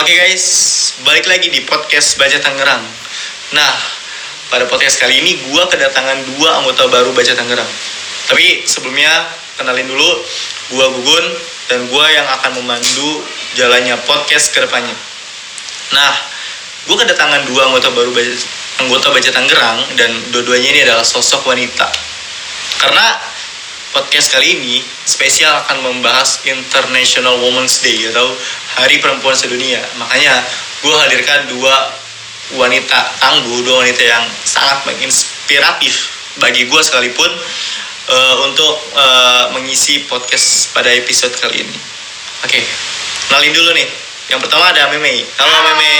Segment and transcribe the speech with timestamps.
[0.00, 0.46] Oke guys,
[1.04, 2.80] balik lagi di podcast Baca Tangerang.
[3.52, 3.74] Nah,
[4.48, 7.68] pada podcast kali ini gue kedatangan dua anggota baru Baca Tangerang.
[8.24, 9.12] Tapi sebelumnya
[9.60, 10.24] kenalin dulu,
[10.72, 11.26] gue Gugun
[11.68, 13.28] dan gue yang akan memandu
[13.60, 14.96] jalannya podcast ke depannya.
[15.92, 16.12] Nah,
[16.88, 18.32] gue kedatangan dua anggota baru Baca,
[18.80, 21.92] anggota Baca Tangerang dan dua-duanya ini adalah sosok wanita.
[22.80, 23.20] Karena
[23.90, 28.34] podcast kali ini spesial akan membahas International Women's Day atau
[28.78, 29.82] Hari Perempuan Sedunia.
[29.98, 30.42] Makanya
[30.80, 31.74] gue hadirkan dua
[32.54, 37.30] wanita tangguh, dua wanita yang sangat menginspiratif bagi gue sekalipun
[38.10, 41.78] uh, untuk uh, mengisi podcast pada episode kali ini.
[42.46, 42.62] Oke,
[43.28, 43.88] kenalin dulu nih.
[44.30, 45.26] Yang pertama ada Meme.
[45.42, 45.92] Halo, Halo Meme.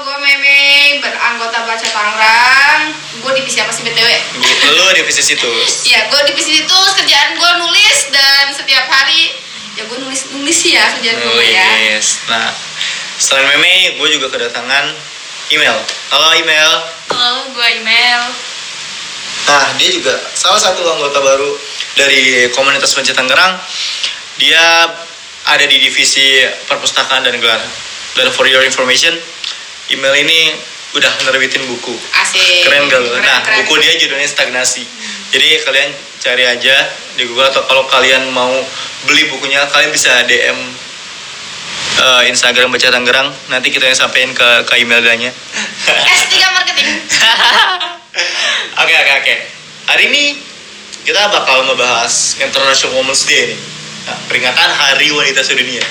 [0.00, 0.58] gue Meme,
[1.04, 2.80] beranggota Baca Tangerang.
[3.20, 4.08] Gue divisi apa sih BTW?
[4.72, 5.72] Lu divisi situs.
[5.92, 6.90] Iya, gue divisi situs.
[6.96, 9.36] Kerjaan gue nulis dan setiap hari
[9.76, 11.68] ya gue nulis nulis ya kerjaan gue ya.
[11.92, 12.24] Yes.
[12.32, 12.48] Nah,
[13.20, 14.88] selain Meme, gue juga kedatangan
[15.52, 15.76] email.
[16.08, 16.72] Halo email.
[17.12, 18.22] Halo, gue email.
[19.44, 21.52] Nah, dia juga salah satu anggota baru
[22.00, 23.60] dari komunitas Baca Tangerang.
[24.40, 24.64] Dia
[25.48, 27.60] ada di divisi perpustakaan dan gelar.
[28.14, 29.14] Dan for your information,
[29.88, 30.52] email ini
[30.92, 31.94] udah nerbitin buku.
[32.16, 32.64] Asik.
[32.66, 33.00] Keren gak?
[33.00, 33.56] Keren, Nah, keren.
[33.62, 34.84] buku dia judulnya Stagnasi.
[35.32, 35.88] Jadi kalian
[36.18, 36.76] cari aja
[37.14, 38.50] di Google atau kalau kalian mau
[39.06, 40.58] beli bukunya, kalian bisa DM
[41.98, 43.28] eh, Instagram Baca Tangerang.
[43.48, 45.12] Nanti kita yang sampein ke ke email dia
[45.86, 46.88] S3 Marketing.
[48.78, 49.34] Oke oke oke.
[49.90, 50.38] Hari ini
[51.02, 53.58] kita bakal ngebahas International Women's Day nih.
[54.28, 55.84] Peringatan Hari Wanita Sedunia.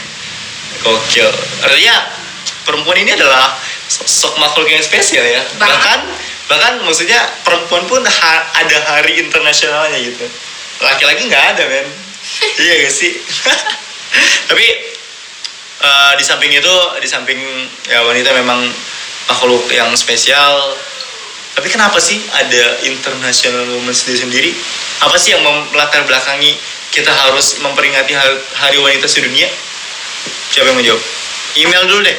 [0.83, 1.29] Gokil.
[1.65, 1.95] Artinya
[2.63, 5.41] perempuan ini adalah sosok makhluk yang spesial ya.
[5.57, 5.73] Banget.
[5.73, 5.99] Bahkan
[6.47, 10.25] bahkan maksudnya perempuan pun ha- ada hari internasionalnya gitu.
[10.79, 11.87] Laki-laki nggak ada men.
[12.63, 13.11] iya gak sih?
[14.51, 14.65] Tapi
[15.81, 17.39] eh, di samping itu, di samping
[17.87, 18.63] ya wanita memang
[19.27, 20.75] makhluk yang spesial.
[21.57, 24.53] Tapi kenapa sih ada International Women's Day sendiri?
[25.01, 25.41] Apa sih yang
[25.73, 26.53] melatar belakangi
[26.91, 29.49] kita harus memperingati Har- Hari Wanita Sedunia?
[30.49, 31.01] Siapa yang menjawab?
[31.57, 32.17] Email dulu deh.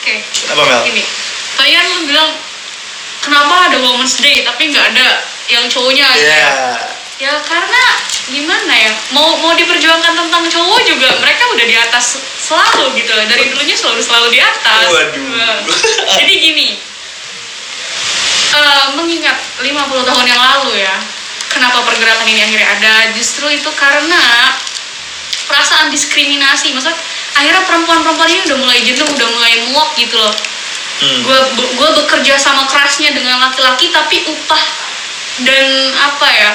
[0.00, 0.14] Oke.
[0.50, 0.82] Apa Mel?
[0.90, 1.02] Ini,
[1.60, 2.30] lu bilang
[3.20, 5.06] kenapa ada Women's Day tapi nggak ada
[5.52, 6.38] yang cowoknya gitu Iya.
[6.40, 6.52] ya?
[7.20, 7.82] Ya karena
[8.32, 13.28] gimana ya, mau mau diperjuangkan tentang cowok juga mereka udah di atas selalu gitu loh.
[13.28, 14.88] Dari dulunya selalu selalu di atas.
[14.88, 15.20] Waduh.
[15.36, 15.60] Nah,
[16.16, 16.68] Jadi gini,
[18.56, 20.96] eh, mengingat 50 tahun yang lalu ya,
[21.50, 22.94] kenapa pergerakan ini akhirnya ada?
[23.12, 24.22] Justru itu karena
[25.50, 26.70] perasaan diskriminasi.
[26.72, 26.96] Maksudnya
[27.36, 30.34] akhirnya perempuan-perempuan ini udah mulai jenuh, udah mulai muak gitu loh
[31.00, 31.24] Hmm.
[31.24, 31.38] gue
[31.80, 34.64] gue bekerja sama kerasnya dengan laki-laki tapi upah
[35.48, 35.64] dan
[35.96, 36.50] apa ya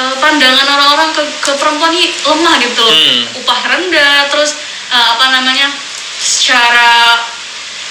[0.00, 3.36] eh, pandangan orang-orang ke, ke perempuan ini lemah gitu loh Hmm.
[3.36, 4.56] upah rendah terus
[4.88, 5.68] eh, apa namanya
[6.16, 7.20] secara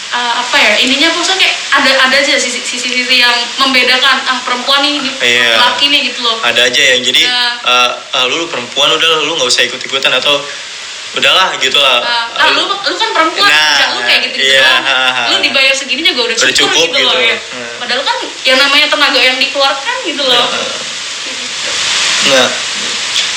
[0.10, 4.40] eh, apa ya ininya maksudnya kayak ada ada aja sisi sisi sisi yang membedakan ah
[4.42, 5.54] perempuan nih Iya.
[5.60, 7.46] laki nih gitu loh Ada aja yang jadi Iya.
[7.62, 10.42] eh, ah, lu perempuan udah lu nggak usah ikut-ikutan atau
[11.10, 12.06] udahlah gitu lah.
[12.06, 15.24] Ah, ah, lu, lu kan perempuan, Nah, lu kayak gitu gitu iya, ha, ha.
[15.34, 17.30] Lu dibayar segini juga udah Udah cukup gitu, loh gitu.
[17.34, 17.38] ya.
[17.50, 17.76] Hmm.
[17.82, 20.46] Padahal kan yang namanya tenaga yang dikeluarkan gitu loh.
[22.30, 22.48] Nah,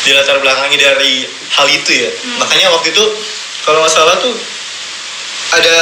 [0.05, 1.25] di latar belakangi dari
[1.57, 2.11] hal itu ya.
[2.13, 2.45] Hmm.
[2.45, 3.05] Makanya waktu itu
[3.65, 4.37] kalau nggak salah tuh
[5.57, 5.77] ada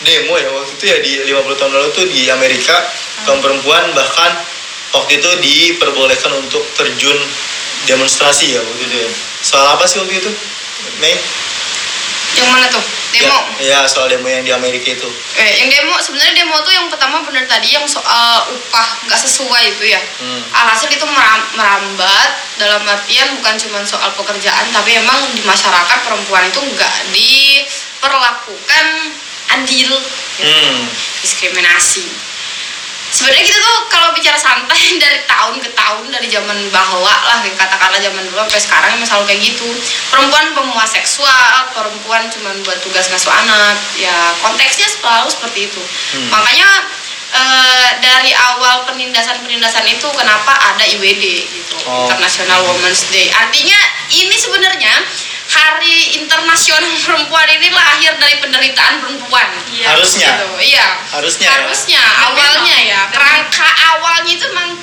[0.00, 2.76] demo ya waktu itu ya di 50 tahun lalu tuh di Amerika
[3.18, 3.26] Hmm.
[3.26, 4.30] kaum perempuan bahkan
[4.94, 7.18] waktu itu diperbolehkan untuk terjun
[7.84, 9.10] demonstrasi ya waktu itu ya.
[9.40, 10.30] Soal apa sih waktu itu?
[10.98, 11.18] Mei?
[12.34, 12.78] Yang mana tuh?
[13.08, 13.34] Demo.
[13.58, 15.08] Ya, ya soal demo yang di Amerika itu.
[15.34, 19.74] Eh, yang demo sebenarnya demo tuh yang pertama bener tadi yang soal upah nggak sesuai
[19.74, 19.98] itu ya.
[19.98, 20.42] Hmm.
[20.54, 26.46] Alhasil itu meram- merambat dalam artian bukan cuma soal pekerjaan tapi emang di masyarakat perempuan
[26.46, 28.86] itu nggak diperlakukan
[29.56, 29.90] adil,
[30.40, 30.46] ya.
[30.46, 30.84] Hmm.
[31.24, 32.28] diskriminasi.
[33.08, 37.96] Sebenarnya kita tuh kalau bicara santai dari tahun ke tahun dari zaman bahwa lah katakanlah
[38.04, 39.68] zaman dulu sampai sekarang emang selalu kayak gitu.
[40.12, 45.80] Perempuan pemuas seksual, perempuan cuma buat tugas ngasuh anak, ya konteksnya selalu seperti itu.
[45.80, 46.28] Hmm.
[46.36, 46.68] Makanya
[47.32, 52.04] eh, dari awal penindasan-penindasan itu kenapa ada IWD gitu, Oh.
[52.04, 53.32] International Women's Day.
[53.32, 53.78] Artinya
[54.12, 54.92] ini sebenarnya
[55.48, 59.48] Hari Internasional Perempuan ini lahir dari penderitaan perempuan.
[59.72, 59.96] Iya.
[59.96, 60.28] Harusnya.
[60.36, 60.86] Gitu, iya.
[61.08, 61.54] Harusnya ya.
[61.64, 63.00] Harusnya Dan awalnya ya.
[63.08, 64.76] Kerangka awalnya itu memang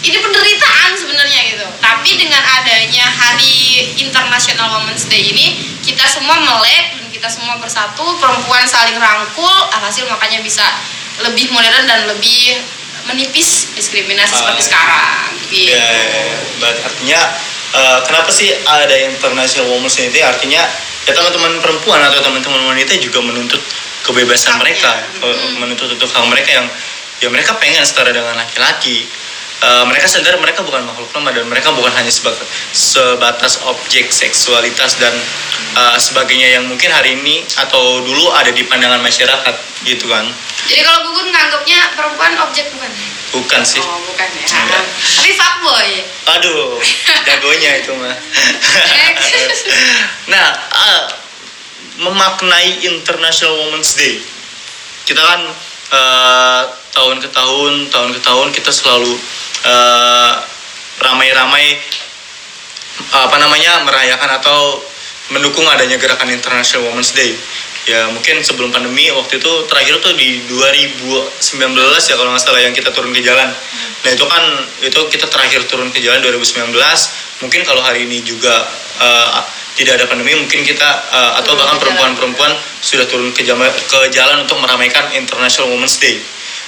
[0.00, 1.66] ini penderitaan sebenarnya gitu.
[1.80, 3.56] Tapi dengan adanya Hari
[3.96, 10.04] International Women's Day ini kita semua melek dan kita semua bersatu, perempuan saling rangkul, alhasil
[10.08, 10.64] makanya bisa
[11.24, 12.60] lebih modern dan lebih
[13.08, 14.40] menipis diskriminasi Ah.
[14.44, 15.24] seperti sekarang.
[15.48, 15.72] Gitu.
[15.72, 16.38] Ya, ya, ya.
[16.60, 17.20] Berarti artinya
[17.74, 20.22] eh, kenapa sih ada International Women's Day?
[20.22, 20.62] Artinya
[21.06, 23.60] ya teman-teman perempuan atau teman-teman wanita juga menuntut
[24.04, 24.62] kebebasan Haknya.
[24.62, 25.60] mereka eh, Hmm.
[25.62, 26.66] menuntut untuk hak mereka yang
[27.20, 29.08] ya mereka pengen setara dengan laki-laki
[29.60, 34.96] Eh, mereka sadar mereka bukan makhluk lemah dan mereka bukan hanya sebatas, sebatas objek seksualitas
[34.96, 35.12] dan
[35.76, 40.26] eh, sebagainya yang mungkin hari ini atau dulu ada di pandangan masyarakat gitu kan
[40.68, 42.92] Jadi kalau gugun nganggapnya perempuan objek bukan?
[43.30, 44.46] bukan sih Oh bukan ya.
[44.50, 44.84] Enggak.
[44.90, 45.90] Tapi fuckboy.
[46.30, 46.78] aduh
[47.26, 48.14] jagonya itu mah
[50.32, 51.02] nah ah,
[52.00, 54.18] memaknai International Women's Day
[55.06, 55.40] kita kan
[55.90, 59.14] eh, tahun ke tahun tahun ke tahun kita selalu
[59.64, 60.32] eh,
[61.00, 61.66] ramai-ramai
[63.10, 64.84] apa namanya merayakan atau
[65.30, 67.32] mendukung adanya gerakan International Women's Day
[67.88, 71.40] ya mungkin sebelum pandemi waktu itu terakhir tuh di 2019
[72.10, 73.48] ya kalau nggak salah yang kita turun ke jalan.
[74.04, 74.42] Nah itu kan
[74.84, 76.72] itu kita terakhir turun ke jalan 2019
[77.40, 78.52] mungkin kalau hari ini juga
[79.00, 79.28] eh,
[79.80, 82.52] tidak ada pandemi mungkin kita eh, atau Turun bahkan perempuan-perempuan
[82.84, 86.20] sudah turun ke jalan ke jalan untuk meramaikan International Women's Day.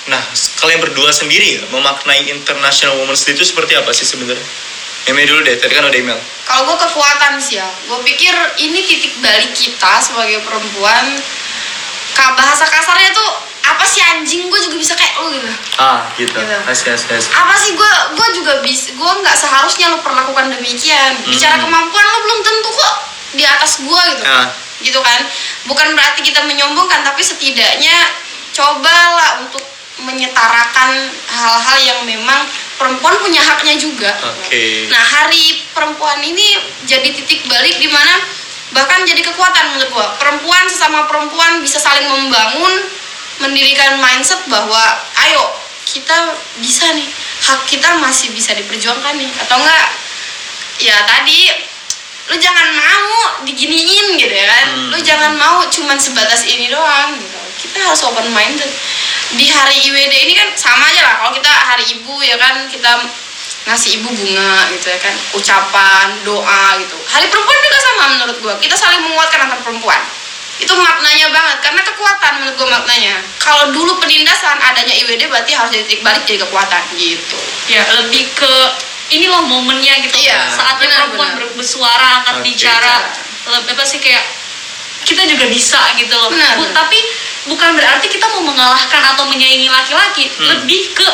[0.09, 0.21] Nah
[0.65, 4.72] kalian berdua sendiri ya, memaknai International Women's Day itu seperti apa sih sebenarnya
[5.11, 6.21] Email dulu deh, tadi kan udah email.
[6.47, 11.19] Kalau gue kekuatan sih ya, gue pikir ini titik balik kita sebagai perempuan.
[12.13, 13.31] Kak bahasa kasarnya tuh
[13.63, 15.49] apa sih anjing gue juga bisa kayak lo gitu.
[15.81, 16.35] Ah, gitu.
[16.35, 16.57] Gitu.
[16.69, 17.31] Asik, asik, asik.
[17.33, 21.19] Apa sih gue gue juga bisa gue nggak seharusnya lo perlakukan demikian.
[21.25, 21.67] Bicara Hmm.
[21.67, 22.95] kemampuan lo belum tentu kok
[23.33, 24.23] di atas gue gitu.
[24.29, 24.47] Ah.
[24.83, 25.21] Gitu kan.
[25.67, 27.97] Bukan berarti kita menyombongkan tapi setidaknya
[28.53, 29.65] cobalah untuk
[30.01, 30.91] menyetarakan
[31.29, 32.49] hal-hal yang memang
[32.81, 34.09] perempuan punya haknya juga.
[34.41, 34.89] Oke.
[34.89, 36.57] Nah, hari perempuan ini
[36.89, 38.17] jadi titik balik di mana
[38.73, 40.07] bahkan jadi kekuatan menurut gua.
[40.17, 42.89] Perempuan sesama perempuan bisa saling membangun,
[43.45, 44.81] mendirikan mindset bahwa
[45.29, 45.45] ayo
[45.85, 46.17] kita
[46.63, 47.05] bisa nih,
[47.45, 49.87] hak kita masih bisa diperjuangkan nih atau enggak
[50.81, 51.53] ya tadi
[52.31, 54.89] lu jangan mau diginiin gitu ya kan Hmm.
[54.95, 58.71] lu jangan mau cuman sebatas ini doang gitu kita harus open minded.
[59.33, 61.15] Di hari IWD ini kan sama aja lah.
[61.25, 62.91] Kalau kita hari ibu ya kan kita
[63.63, 65.15] ngasih ibu bunga gitu ya kan.
[65.33, 66.97] Ucapan doa gitu.
[67.09, 68.55] Hari perempuan juga sama menurut gua.
[68.61, 70.01] Kita saling menguatkan antar perempuan.
[70.61, 73.25] Itu maknanya banget karena kekuatan menurut gua maknanya.
[73.41, 77.39] Kalau dulu penindasan adanya IWD berarti harus jadi titik balik jadi kekuatan gitu.
[77.73, 78.53] Ya lebih ke
[79.13, 80.17] ini loh momennya gitu.
[80.25, 81.41] Iya, saatnya benar, perempuan benar.
[81.45, 82.45] ber- bersuara angkat Oke.
[82.49, 82.95] bicara.
[83.43, 84.25] Lebih apa sih kayak
[85.03, 86.99] kita juga bisa gitu loh Benar, Bu- tapi
[87.45, 90.47] bukan berarti kita mau mengalahkan atau menyaingi laki-laki Hmm.
[90.49, 91.07] lebih ke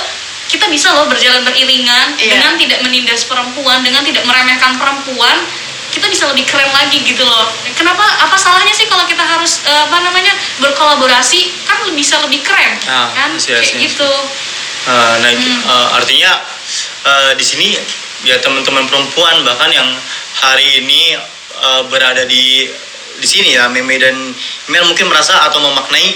[0.49, 2.37] kita bisa loh berjalan beriringan Iya.
[2.37, 5.37] dengan tidak menindas perempuan dengan tidak meremehkan perempuan
[5.88, 9.82] kita bisa lebih keren lagi gitu loh kenapa apa salahnya sih kalau kita harus eh,
[9.82, 13.81] apa namanya berkolaborasi kan bisa lebih keren Ah, kan iya, kayak iya.
[13.84, 14.11] gitu
[14.88, 15.61] Eh, nah, Hmm.
[15.69, 16.32] eh, artinya
[17.05, 17.76] eh, di sini
[18.23, 19.84] ya teman-teman perempuan bahkan yang
[20.34, 21.12] hari ini
[21.58, 22.64] eh, berada di
[23.19, 24.17] di sini ya Meme dan
[24.70, 26.15] Mel mungkin merasa atau memaknai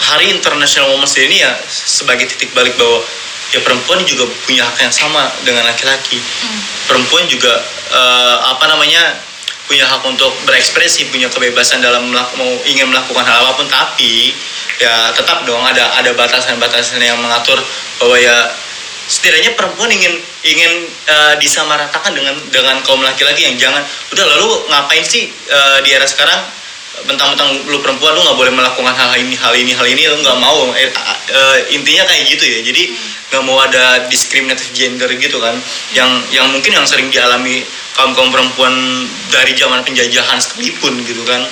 [0.00, 3.04] Hari International Women's Day ini ya sebagai titik balik bahwa
[3.52, 6.16] ya perempuan juga punya hak yang sama dengan laki-laki.
[6.16, 6.60] Hmm.
[6.88, 7.52] Perempuan juga
[7.92, 9.20] eh, apa namanya
[9.68, 14.34] punya hak untuk berekspresi, punya kebebasan dalam mau ingin melakukan hal apa pun tapi
[14.80, 17.60] ya tetap dong ada ada batasan-batasan yang mengatur
[18.00, 18.50] bahwa ya
[19.10, 20.14] setidaknya perempuan ingin
[20.46, 23.82] ingin eh, disamaratakan dengan dengan kaum laki-laki yang jangan
[24.14, 26.38] udah lalu ngapain sih eh, di era sekarang?
[27.00, 30.38] Bentang-bentang lu perempuan lu nggak boleh melakukan hal ini hal ini hal ini lu nggak
[30.38, 30.70] mau.
[30.78, 30.86] Eh,
[31.34, 32.60] eh, intinya kayak gitu ya.
[32.62, 32.82] Jadi
[33.30, 35.58] nggak mau ada diskriminatif gender gitu kan.
[35.96, 37.66] Yang yang mungkin yang sering dialami
[37.98, 38.74] kaum kaum perempuan
[39.34, 41.42] dari zaman penjajahan sekalipun gitu kan.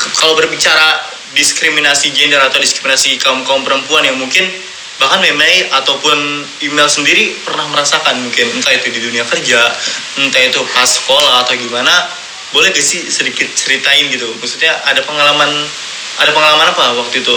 [0.00, 4.50] K- kalau berbicara diskriminasi gender atau diskriminasi kaum kaum perempuan yang mungkin
[5.00, 6.18] bahkan memang ataupun
[6.60, 9.56] email sendiri pernah merasakan mungkin entah itu di dunia kerja
[10.18, 11.90] entah itu pas sekolah atau gimana
[12.52, 14.28] boleh gak sih sedikit ceritain gitu?
[14.36, 15.48] Maksudnya ada pengalaman
[16.18, 17.36] ada pengalaman apa waktu itu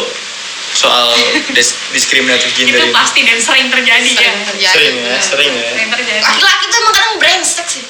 [0.74, 1.14] soal
[1.54, 2.92] dis- diskriminatif gender itu ini?
[2.92, 4.18] pasti dan sering terjadi ya.
[4.18, 4.74] Sering terjadi.
[4.74, 5.22] Sering ya benar.
[5.22, 5.64] sering ya.
[5.70, 6.20] Sering terjadi.
[6.20, 7.84] Laki-laki tuh emang kadang brengsek sih.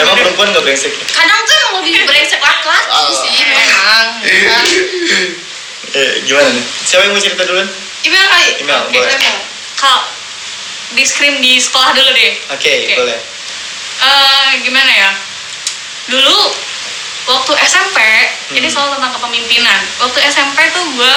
[0.00, 0.92] Emang perempuan gak brengsek?
[1.12, 3.06] Kadang tuh emang lebih brengsek laki-laki Ah.
[3.14, 3.30] sih.
[3.38, 4.06] Memang ya kan?
[5.92, 6.64] eh, gimana nih?
[6.82, 7.68] Siapa yang mau cerita duluan
[8.02, 9.12] email kali Email, Oke, boleh.
[9.12, 9.38] email.
[9.74, 10.00] kalau
[10.92, 12.94] diskrim di sekolah dulu deh oke Oke.
[12.96, 13.20] boleh
[14.00, 15.10] Eh, gimana ya
[16.06, 16.38] dulu
[17.26, 17.96] waktu SMP
[18.50, 18.72] ini Hmm.
[18.72, 21.16] soal tentang kepemimpinan waktu SMP tuh gue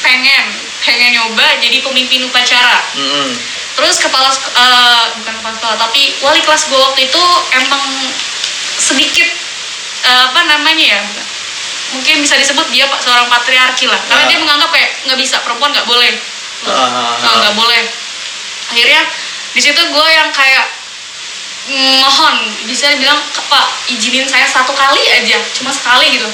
[0.00, 0.46] pengen
[0.80, 3.34] pengen nyoba jadi pemimpin upacara Mm-mm.
[3.74, 7.22] terus kepala eh, bukan kepala sekolah tapi wali kelas gue waktu itu
[7.58, 7.82] emang
[8.78, 9.26] sedikit
[10.04, 11.00] eh, apa namanya ya
[11.94, 13.96] mungkin bisa disebut dia pak seorang patriarki lah.
[14.08, 14.28] Karena Ah.
[14.28, 16.12] dia menganggap kayak nggak bisa perempuan nggak boleh.
[16.68, 17.82] Ah, ah, nggak nggak boleh.
[18.68, 19.00] Akhirnya
[19.56, 20.66] di situ gue yang kayak
[21.68, 26.28] mohon bisa bilang pak izinin saya satu kali aja cuma sekali gitu.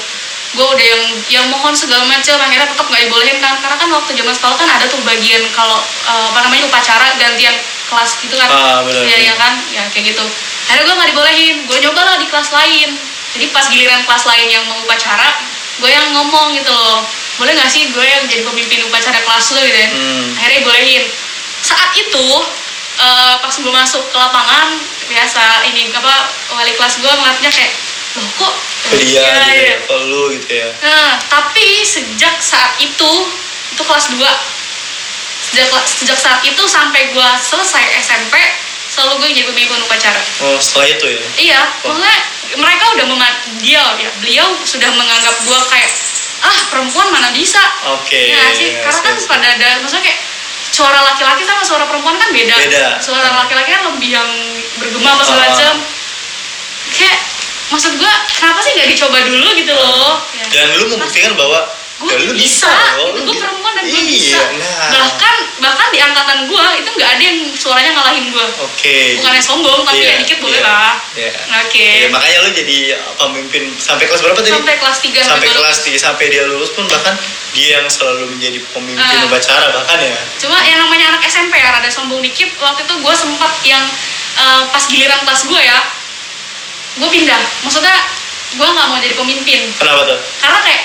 [0.55, 3.55] Gue udah yang yang mohon segala macam akhirnya tetap nggak dibolehin kan.
[3.59, 7.55] Karena kan waktu zaman sekolah kan ada tuh bagian kalau eh, apa namanya upacara gantian
[7.91, 8.47] kelas gitu kan.
[8.51, 9.03] Ah, benar.
[9.07, 9.53] ya, ya kan?
[9.71, 10.23] Ya kayak gitu.
[10.71, 11.55] Akhirnya gue nggak dibolehin.
[11.67, 15.29] Gue nyoba lah di kelas lain jadi pas giliran kelas lain yang mau upacara
[15.75, 17.03] gue yang ngomong gitu loh
[17.35, 20.25] boleh nggak sih gue yang jadi pemimpin upacara kelas lo gitu ya Hmm.
[20.39, 21.03] akhirnya bolehin
[21.59, 22.25] saat itu
[22.95, 26.15] eh, pas gue masuk ke lapangan biasa ini apa
[26.49, 27.71] wali kelas gue ngeliatnya kayak
[28.15, 28.53] loh kok
[28.85, 29.75] Dia Iya, gitu iya.
[29.81, 30.69] ya, lu gitu ya.
[30.79, 33.11] Nah, tapi sejak saat itu,
[33.73, 34.21] itu kelas 2
[35.41, 38.33] Sejak, sejak saat itu sampai gue selesai SMP
[38.95, 41.21] Selalu gue jadi pemimpin upacara Oh, setelah itu ya.
[41.37, 41.91] Iya, Oh.
[41.91, 42.15] maksudnya
[42.55, 43.27] mereka udah mema
[43.59, 45.91] dia ya, beliau sudah menganggap gue kayak
[46.37, 47.57] Ah, perempuan mana bisa
[47.91, 48.31] Oke.
[48.31, 49.31] Ya nggak sih, iya, karena kan siap, siap.
[49.33, 50.19] pada ada, maksudnya kayak
[50.69, 52.55] suara laki-laki sama suara perempuan kan beda.
[52.55, 52.85] Beda.
[52.99, 54.29] Suara laki-laki kan lebih yang
[54.77, 55.49] bergema apa segala Ah.
[55.49, 55.73] macam.
[56.91, 57.17] Kayak
[57.67, 60.21] maksud gua kenapa sih nggak dicoba dulu gitu loh?
[60.33, 60.45] Ya.
[60.53, 61.59] Dan lu membuktikan bahwa
[61.95, 62.67] gue ya, lu bisa,
[63.15, 64.41] lu gue perempuan dan gue iya, bisa.
[64.59, 64.89] Nah.
[64.91, 68.45] Bahkan bahkan di angkatan gue itu nggak ada yang suaranya ngalahin gue.
[68.61, 68.97] Oke.
[69.15, 70.93] Bukannya sombong tapi Iya, ya dikit boleh iya, lah.
[71.15, 71.31] iya.
[71.63, 71.87] Oke.
[72.03, 72.77] Iya, makanya lu jadi
[73.15, 74.51] pemimpin sampai kelas berapa tadi?
[74.51, 77.15] Sampai kelas 3 sampai kelas 3 sampai dia lulus pun bahkan
[77.55, 79.23] dia yang selalu menjadi pemimpin Ah.
[79.23, 80.19] upacara bahkan ya.
[80.37, 83.83] Cuma yang namanya anak SMP ya rada sombong dikit waktu itu gue sempat yang
[84.35, 85.79] eh, pas giliran kelas gue ya
[86.95, 87.95] gue pindah maksudnya
[88.51, 90.19] gue nggak mau jadi pemimpin Kenapa tuh?
[90.39, 90.81] karena kayak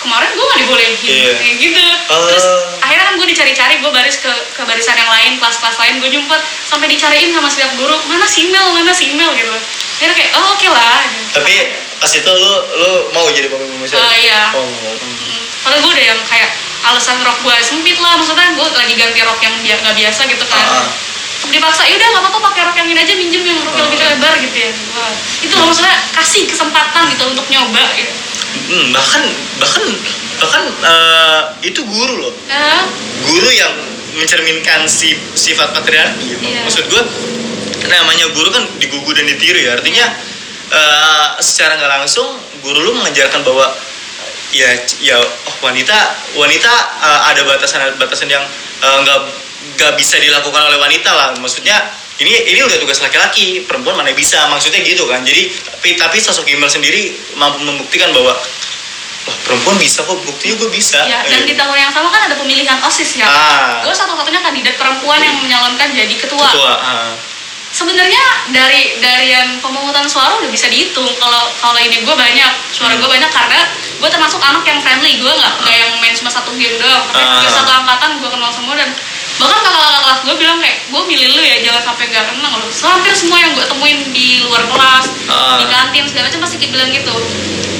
[0.00, 1.32] kemarin gue nggak dibolehin Iya.
[1.36, 2.24] kayak gitu Oh.
[2.26, 2.46] terus
[2.78, 6.40] akhirnya kan gue dicari-cari gue baris ke ke barisan yang lain kelas-kelas lain gue nyumpet
[6.62, 9.52] sampai dicariin sama setiap guru mana si Mel mana si Mel gitu
[9.94, 10.98] akhirnya kayak oh oke lah
[11.30, 11.54] Tapi
[11.94, 14.00] pas itu lu lu mau jadi pemimpin upacara?
[14.00, 14.42] Oh, iya.
[14.50, 14.64] Oh.
[14.64, 16.48] Mm, Padahal gue udah yang kayak
[16.82, 20.40] alasan rok gue sempit lah maksudnya gue lagi ganti rok yang bia- nggak biasa gitu
[20.42, 20.64] kan.
[20.64, 23.86] Terus dipaksa ya udah nggak apa-apa pakai rok yang ini aja minjem yang rok yang
[23.86, 24.08] lebih Ah.
[24.10, 28.12] lebar gitu ya Wah, itu loh maksudnya kasih kesempatan gitu untuk nyoba gitu
[28.70, 29.22] Hmm, bahkan
[29.58, 29.84] bahkan
[30.40, 32.34] bahkan eh, itu guru loh.
[32.48, 32.86] ya
[33.26, 33.72] Guru yang
[34.16, 36.34] mencerminkan si, sifat patriarki.
[36.38, 36.66] Iya.
[36.66, 37.02] Maksud gue
[37.86, 39.78] namanya guru kan digugu dan ditiru ya.
[39.78, 40.06] Artinya
[40.70, 42.26] eh, secara nggak langsung
[42.62, 43.66] guru lu mengajarkan bahwa
[44.50, 44.66] ya
[44.98, 45.94] ya oh, wanita
[46.34, 46.72] wanita
[47.06, 48.42] eh, ada batasan batasan yang
[48.80, 49.20] nggak
[49.76, 51.76] nggak bisa dilakukan oleh wanita lah maksudnya
[52.20, 54.44] ini ini udah tugas laki-laki perempuan mana bisa?
[54.46, 55.24] Maksudnya gitu kan.
[55.24, 58.38] Jadi tapi tapi sosok Gimel sendiri mampu membuktikan bahwa wah
[59.44, 61.00] perempuan bisa kok buktinya gue bisa.
[61.04, 63.24] Ya dan di Eh, tahun yang sama kan ada pemilihan osis ya.
[63.24, 63.80] Ah.
[63.80, 66.48] Gue satu-satunya kandidat perempuan yang menyalonkan jadi ketua.
[66.50, 67.12] Ketua ah.
[67.70, 68.18] sebenarnya
[68.50, 73.00] dari dari yang pemungutan suara udah bisa dihitung kalau kalau ini gue banyak suara Hmm.
[73.00, 73.60] gue banyak karena
[73.96, 75.16] gue termasuk anak yang friendly.
[75.16, 77.04] Gue nggak nggak yang main cuma satu game doang.
[77.08, 77.52] Tapi Ah.
[77.54, 78.90] satu angkatan gue kenal semua dan
[79.40, 82.68] bahkan kakak-kakak kelas gue bilang kayak gue milih lu ya jangan sampai nggak kenal lu
[82.68, 85.56] so, hampir semua yang gue temuin di luar kelas Ah.
[85.56, 87.14] di kantin segala macam pasti bilang gitu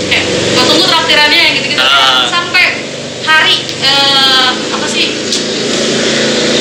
[0.07, 2.25] kayak gue tunggu traktirannya yang gitu-gitu Ah.
[2.27, 2.65] sampai
[3.23, 5.13] hari eh, apa sih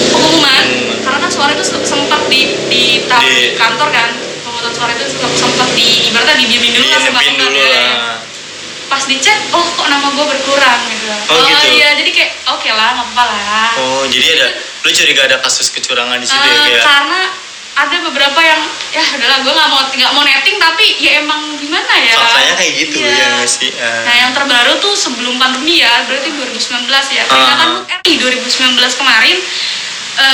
[0.10, 0.66] pengumuman Pengumuman.
[1.02, 5.32] karena kan suara itu se- sempat di di, Di- kantor kan pemungutan suara itu sempat,
[5.34, 8.18] sempat di ibaratnya didiemin dulu lah sempat dulu lah
[8.88, 11.66] pas dicek oh kok nama gue berkurang gitu Oh, gitu.
[11.72, 14.48] iya jadi kayak oke lah nggak apa-apa lah oh jadi ada
[14.90, 17.22] lu curiga ada kasus kecurangan di situ ya Eh, kayak karena
[17.78, 21.94] ada beberapa yang ya adalah gue nggak mau nggak mau netting tapi ya emang gimana
[21.96, 23.14] ya faktanya kayak gitu Iya.
[23.14, 24.02] ya nggak sih Ah.
[24.04, 27.24] Nah yang terbaru tuh sebelum pandemi ya, berarti 2019 ya.
[27.24, 27.30] Ah.
[27.30, 29.38] Peringatan HUT RI 2019 kemarin,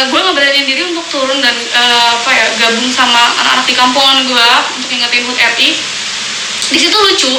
[0.10, 4.50] gue ngeberaniin diri untuk turun dan eh, apa ya gabung sama anak-anak di kampungan gue
[4.80, 5.70] untuk ingetin HUT RI.
[6.66, 7.30] Di situ lucu,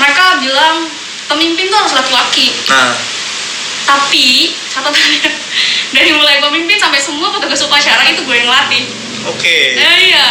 [0.00, 0.88] mereka bilang
[1.28, 2.50] pemimpin tuh harus laki-laki.
[2.66, 2.90] nah
[3.86, 5.30] Tapi catatannya
[5.90, 8.84] dari mulai pemimpin sampai semua petugas upacara itu gue yang latih.
[9.24, 10.28] oke Eh, iya.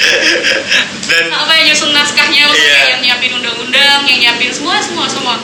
[1.10, 2.54] dan Apa yang nyusun naskahnya, Iya.
[2.54, 5.36] kayak yang nyiapin undang-undang, yang nyiapin semua, semua, semua.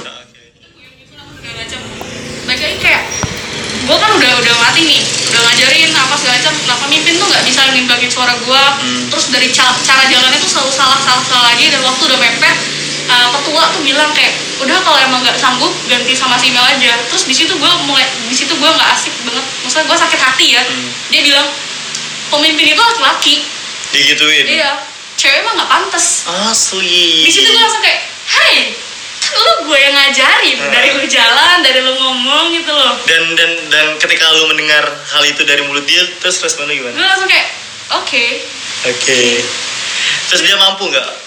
[2.47, 3.03] lagi kayak
[3.87, 7.45] gue kan udah udah mati nih udah ngajarin apa segala macam nah pemimpin tuh nggak
[7.47, 9.07] bisa nimbangin suara gue Hmm.
[9.13, 12.57] terus dari cara, cara jalannya tuh selalu salah salah salah lagi dan waktu udah mepet
[13.11, 16.93] uh, ketua tuh bilang kayak udah kalau emang nggak sanggup ganti sama si Mel aja.
[17.11, 19.45] Terus di situ gue mulai di situ gue nggak asik banget.
[19.65, 20.63] Maksudnya gue sakit hati ya.
[20.65, 20.89] Hmm.
[21.13, 21.47] dia bilang
[22.33, 23.35] pemimpin itu harus laki
[23.95, 24.47] digituin?
[24.47, 24.73] Iya.
[25.17, 26.29] Cewek mah nggak pantas.
[26.51, 27.25] Asli.
[27.25, 28.75] Di situ gue langsung kayak hai
[29.27, 30.57] kan lu gue yang ngajarin.
[30.61, 30.73] Hmm.
[30.73, 32.95] dari lu jalan dari lu ngomong gitu loh.
[33.05, 36.95] Dan dan dan ketika lu mendengar hal itu dari mulut dia terus responnya gimana?
[36.97, 37.49] Gue langsung kayak
[37.93, 38.25] oke.
[38.87, 39.21] Oke.
[40.31, 41.26] Terus dia mampu nggak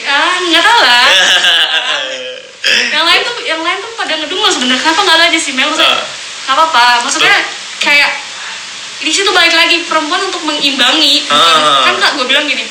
[0.00, 1.04] ya nggak tahu lah.
[2.92, 4.80] Yang lain tuh yang lain tuh pada ngedumel sebenarnya.
[4.80, 6.04] Kenapa nggak aja sih Mel maksudnya Ah.
[6.44, 6.84] nggak apa-apa.
[7.02, 7.36] Maksudnya
[7.78, 8.10] kayak
[9.00, 11.24] di situ balik lagi perempuan untuk mengimbangi.
[11.24, 11.82] Bukan- Ah.
[11.84, 12.64] kan kak gue bilang gini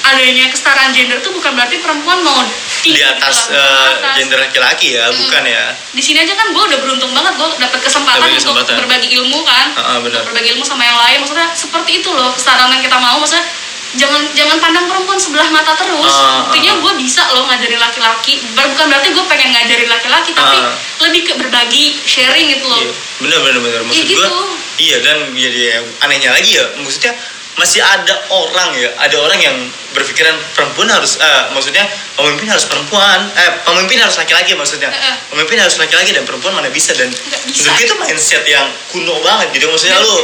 [0.00, 2.40] adanya kesetaraan gender tuh bukan berarti perempuan mau
[2.80, 4.14] di atas gitu di atas.
[4.14, 5.64] gender laki-laki ya bukan ya?
[5.90, 8.76] Di sini aja kan gue udah beruntung banget gue dapet kesempatan Dapet untuk kesempatan.
[8.78, 9.66] berbagi ilmu kan.
[9.70, 10.22] Ah, ah, benar.
[10.22, 11.16] Untuk berbagi ilmu sama yang lain.
[11.18, 13.16] Maksudnya seperti itu loh kesetaraan yang kita mau.
[13.16, 13.44] Maksudnya
[13.90, 16.78] jangan jangan pandang perempuan sebelah mata terus Ah, buktinya ah.
[16.78, 20.76] gue bisa loh ngajarin laki-laki bukan berarti gue pengen ngajarin laki-laki tapi Ah.
[21.00, 24.20] lebih ke berbagi sharing gitu loh Iya, bener bener bener maksud gitu.
[24.20, 24.28] gua
[24.76, 27.16] iya dan jadi ya, anehnya lagi ya maksudnya
[27.58, 29.56] masih ada orang ya ada orang yang
[29.90, 31.82] berpikiran perempuan harus eh, maksudnya
[32.14, 34.94] pemimpin harus perempuan eh pemimpin harus laki-laki maksudnya.
[35.28, 37.10] Pemimpin harus laki-laki dan perempuan mana bisa dan
[37.44, 37.74] bisa.
[37.76, 39.66] itu mindset yang kuno banget gitu.
[39.66, 40.14] Maksudnya lu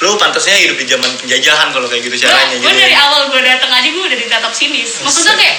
[0.00, 2.56] lu pantasnya hidup di zaman penjajahan kalau kayak gitu caranya.
[2.56, 5.56] gue gitu dari awal gue datang aja gue udah ditatap sinis maksudnya kayak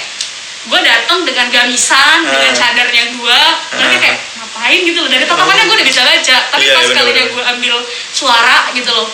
[0.61, 2.57] gue datang dengan gamisan dengan Ah.
[2.57, 3.39] cadarnya gue
[3.71, 4.01] mereka Ah.
[4.01, 5.09] kayak ngapain gitu loh?
[5.09, 6.37] Dari tatapannya gue udah bisa baca.
[6.49, 7.75] Tapi Iya, pas iya, kalinya gue ambil
[8.09, 9.05] suara gitu loh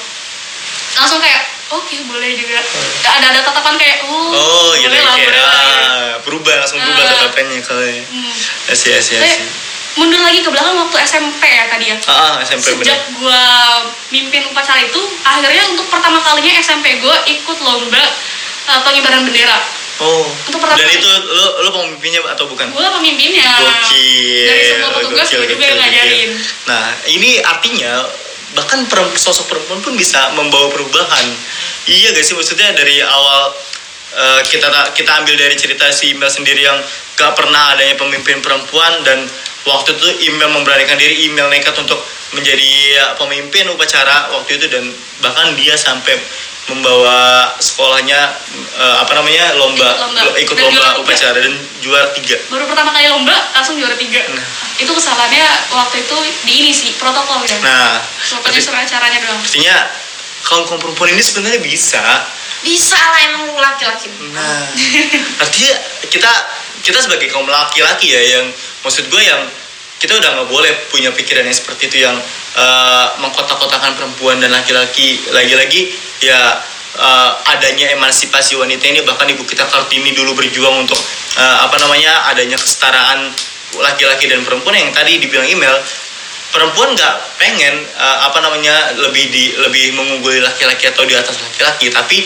[0.95, 2.59] langsung kayak oke boleh juga
[3.09, 5.83] ada ada tatapan kayak oh, oh gitu boleh lah boleh lah gitu.
[5.83, 7.11] ah, berubah langsung berubah Ah.
[7.13, 8.31] tatapannya kalau ya Hmm.
[8.67, 9.47] Asih, Tapi, asih.
[9.95, 13.41] mundur lagi ke belakang waktu SMP ya tadi ya Ah, ah, SMP sejak gue
[14.09, 18.03] mimpin upacara itu akhirnya untuk pertama kalinya SMP gue ikut lomba
[18.67, 19.57] uh, pengibaran bendera
[19.97, 20.29] Oh.
[20.45, 22.69] Untuk pertama Dan itu lu lu pemimpinnya atau bukan?
[22.69, 24.45] gue pemimpinnya Gokil.
[24.45, 26.29] dari semua petugas gue juga yang ngajarin.
[26.69, 28.05] Nah, ini artinya
[28.57, 31.25] bahkan sosok perempuan pun bisa membawa perubahan.
[31.85, 33.53] Iya gak sih maksudnya dari awal
[34.17, 36.81] eh, kita kita ambil dari cerita si Email sendiri yang
[37.13, 39.29] gak pernah adanya pemimpin perempuan dan
[39.69, 42.01] waktu itu Email memberanikan diri Email nekat untuk
[42.35, 44.83] menjadi ya, pemimpin upacara waktu itu dan
[45.23, 46.17] bahkan dia sampai
[46.67, 48.19] membawa sekolahnya
[48.75, 50.21] eh, apa namanya lomba Ikut lomba.
[50.35, 52.35] ikut Dan lomba upacara dan juara tiga.
[52.51, 54.19] Baru pertama kali lomba langsung juara tiga.
[54.27, 54.45] Nah.
[54.77, 57.57] itu kesalahannya waktu itu di ini sih protokol ya.
[57.63, 59.39] Nah Cuma penyusuran acaranya doang.
[59.41, 59.75] artinya
[60.43, 62.03] kaum kaum perempuan ini sebenarnya bisa.
[62.61, 64.11] Bisa lah emang lu laki-laki.
[64.35, 64.67] Nah
[65.41, 65.73] artinya
[66.11, 66.31] kita
[66.83, 68.45] kita sebagai kaum laki-laki ya yang
[68.83, 69.41] maksud gue yang
[69.97, 72.17] kita udah nggak boleh punya pikiran yang seperti itu yang
[72.57, 75.17] eh, mengkotak-kotakan perempuan dan laki-laki.
[75.33, 75.89] Lagi-lagi
[76.21, 76.61] ya
[76.97, 80.99] eh, adanya emansipasi wanita ini bahkan ibu kita kartini dulu berjuang untuk
[81.37, 83.33] eh, apa namanya adanya kesetaraan
[83.77, 85.75] laki-laki dan perempuan yang tadi dibilang email
[86.53, 91.89] perempuan nggak pengen eh, apa namanya lebih di lebih mengungguli laki-laki atau di atas laki-laki.
[91.89, 92.17] Tapi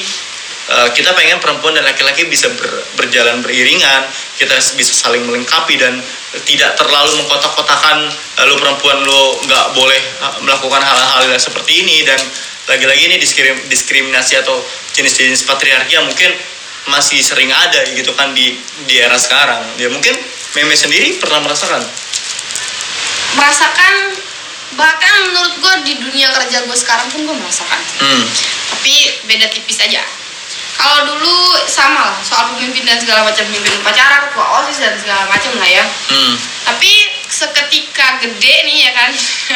[0.69, 4.05] eh, kita pengen perempuan dan laki-laki bisa ber- berjalan beriringan
[4.37, 5.97] kita bisa saling melengkapi dan
[6.45, 12.05] tidak terlalu mengkotak-kotakan eh, lu perempuan lu nggak boleh eh, melakukan hal-hal yang seperti ini
[12.05, 12.19] dan
[12.69, 14.61] lagi-lagi ini diskrim- diskriminasi atau
[14.93, 16.29] jenis-jenis patriarki yang mungkin
[16.89, 18.57] masih sering ada gitu kan di
[18.89, 19.61] di era sekarang.
[19.77, 20.17] Ya mungkin
[20.57, 21.81] meme sendiri pernah merasakan?
[23.37, 23.93] Merasakan
[24.71, 27.81] bahkan menurut gue di dunia kerja gue sekarang pun gue merasakan.
[28.01, 28.23] Hmm.
[28.71, 28.95] tapi
[29.27, 29.99] beda tipis aja
[30.81, 31.37] kalau dulu
[31.69, 33.77] sama lah soal pemimpin dan segala macam pemimpin.
[33.77, 35.85] Upacara ketua osis dan segala macam lah ya.
[36.09, 36.33] Hmm.
[36.61, 36.91] tapi
[37.31, 39.09] seketika gede nih ya kan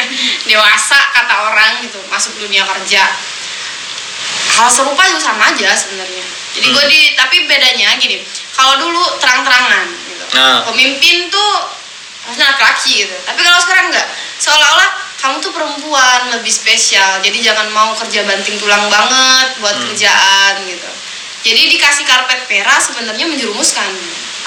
[0.48, 3.02] dewasa kata orang gitu masuk dunia kerja.
[4.56, 6.24] Hal serupa juga sama aja sebenarnya.
[6.56, 6.92] Jadi gue Hmm.
[6.92, 8.22] di tapi bedanya gini
[8.54, 10.24] kalau dulu terang-terangan gitu.
[10.34, 10.64] Nah.
[10.64, 11.52] pemimpin tuh
[12.24, 13.16] harusnya laki-laki gitu.
[13.22, 14.08] Tapi kalau sekarang enggak.
[14.36, 17.20] Seolah-olah kamu tuh perempuan lebih spesial.
[17.20, 19.84] Jadi jangan mau kerja banting tulang banget buat Hmm.
[19.90, 20.90] kerjaan gitu
[21.46, 23.86] jadi dikasih karpet merah sebenarnya menjerumuskan.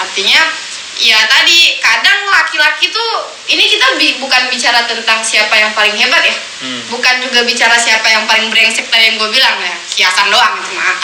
[0.04, 0.52] Artinya
[1.00, 3.12] ya tadi kadang laki-laki tuh
[3.48, 6.36] ini kita bi- bukan bicara tentang siapa yang paling hebat ya.
[6.60, 6.84] Hmm.
[6.92, 9.76] bukan juga bicara siapa yang paling brengsek tadi yang gue bilang ya.
[9.96, 10.96] Kiasan doang itu mah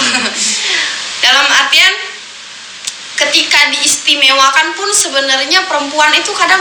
[1.23, 1.95] dalam artian
[3.15, 6.59] ketika diistimewakan pun sebenarnya perempuan itu kadang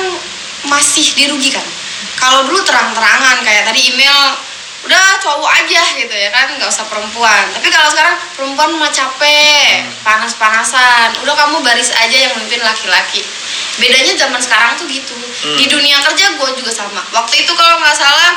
[0.70, 1.66] masih dirugikan.
[2.14, 4.38] Kalau dulu terang-terangan kayak tadi email
[4.84, 7.44] udah cowok aja gitu ya kan nggak usah perempuan.
[7.56, 11.16] Tapi kalau sekarang perempuan mah capek panas-panasan.
[11.24, 13.24] Udah kamu baris aja yang memimpin laki-laki.
[13.80, 15.16] Bedanya zaman sekarang tuh gitu.
[15.56, 17.00] Di dunia kerja gue juga sama.
[17.16, 18.32] Waktu itu kalau nggak salah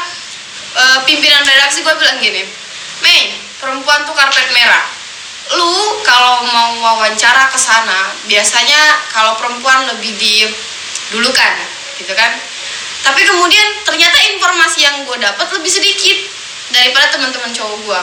[0.76, 2.48] eh, pimpinan redaksi gue bilang gini
[3.04, 4.86] Mei perempuan tuh karpet merah.
[5.56, 8.80] Lu kalau mau wawancara ke sana biasanya
[9.12, 11.54] kalau perempuan lebih didulukan
[12.00, 12.40] gitu kan.
[13.06, 16.18] Tapi kemudian ternyata informasi yang gue dapat lebih sedikit
[16.70, 18.02] daripada teman-teman cowok gue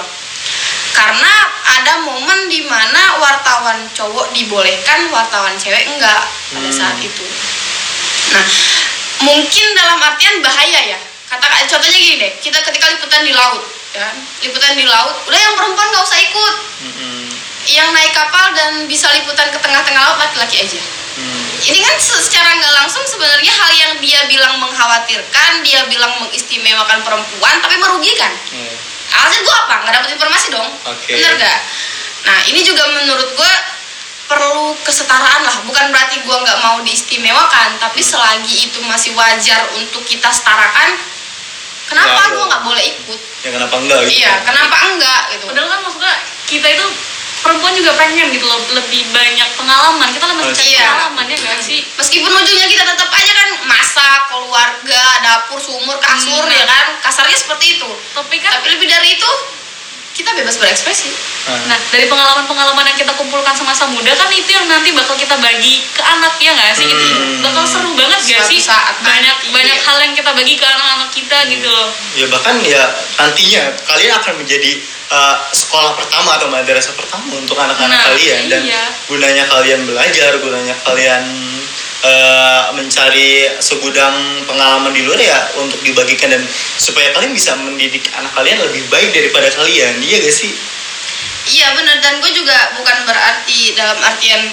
[0.98, 1.30] karena
[1.78, 7.22] ada momen di mana wartawan cowok dibolehkan wartawan cewek enggak pada saat itu.
[8.34, 8.46] Nah
[9.30, 10.98] mungkin dalam artian bahaya ya.
[11.30, 13.62] Kata contohnya gini deh kita ketika liputan di laut
[13.94, 14.10] ya
[14.42, 16.54] liputan di laut udah yang perempuan nggak usah ikut.
[16.82, 17.26] Hmm.
[17.66, 20.80] Yang naik kapal dan bisa liputan ke tengah-tengah laut laki-laki aja.
[21.14, 21.46] Hmm.
[21.62, 27.00] ini kan se- secara nggak langsung sebenarnya hal yang dia bilang mengkhawatirkan dia bilang mengistimewakan
[27.00, 28.34] perempuan tapi merugikan.
[28.50, 28.74] Hmm.
[29.14, 29.74] alasan gue apa?
[29.80, 30.68] Nggak dapet informasi dong.
[30.84, 31.14] Oke.
[31.14, 31.58] bener gak
[32.24, 33.52] nah ini juga menurut gue
[34.24, 35.56] perlu kesetaraan lah.
[35.62, 38.10] Bukan berarti gue nggak mau diistimewakan tapi Hmm.
[38.10, 40.98] selagi itu masih wajar untuk kita setarakan
[41.86, 43.20] kenapa Nggak gue nggak boleh ikut?
[43.40, 44.18] Ya kenapa enggak gitu?
[44.18, 45.44] Iya kenapa enggak gitu?
[45.46, 46.86] Padahal kan maksudnya kita itu
[47.44, 50.80] perempuan juga pengen gitu loh lebih banyak pengalaman kita lebih mencari Iya.
[50.88, 56.40] pengalaman ya nggak sih meskipun ujungnya kita tetap aja kan masak keluarga dapur sumur kasur
[56.42, 56.50] Hmm.
[56.50, 59.30] ya kan kasarnya seperti itu tapi kan tapi lebih dari itu
[60.14, 61.10] kita bebas berekspresi
[61.44, 65.84] Nah, dari pengalaman-pengalaman yang kita kumpulkan semasa muda kan itu yang nanti bakal kita bagi
[65.92, 66.88] ke anak ya nggak sih?
[66.88, 67.44] Itu Hmm.
[67.44, 68.64] bakal seru banget gak Suatu sih?
[68.64, 69.52] saat banyak nanti.
[69.52, 71.92] banyak hal yang kita bagi ke anak-anak kita gitu loh.
[72.14, 72.80] ya bahkan ya
[73.18, 74.70] nantinya kalian akan menjadi
[75.10, 78.84] uh, sekolah pertama atau madrasah pertama untuk anak-anak Nah, kalian dan iya.
[79.04, 81.22] gunanya kalian belajar gunanya kalian
[82.04, 86.42] uh, mencari segudang pengalaman di luar ya untuk dibagikan dan
[86.76, 90.52] supaya kalian bisa mendidik anak kalian lebih baik daripada kalian iya gak sih?
[91.44, 92.00] Iya benar.
[92.00, 94.48] Dan gue juga bukan berarti dalam artian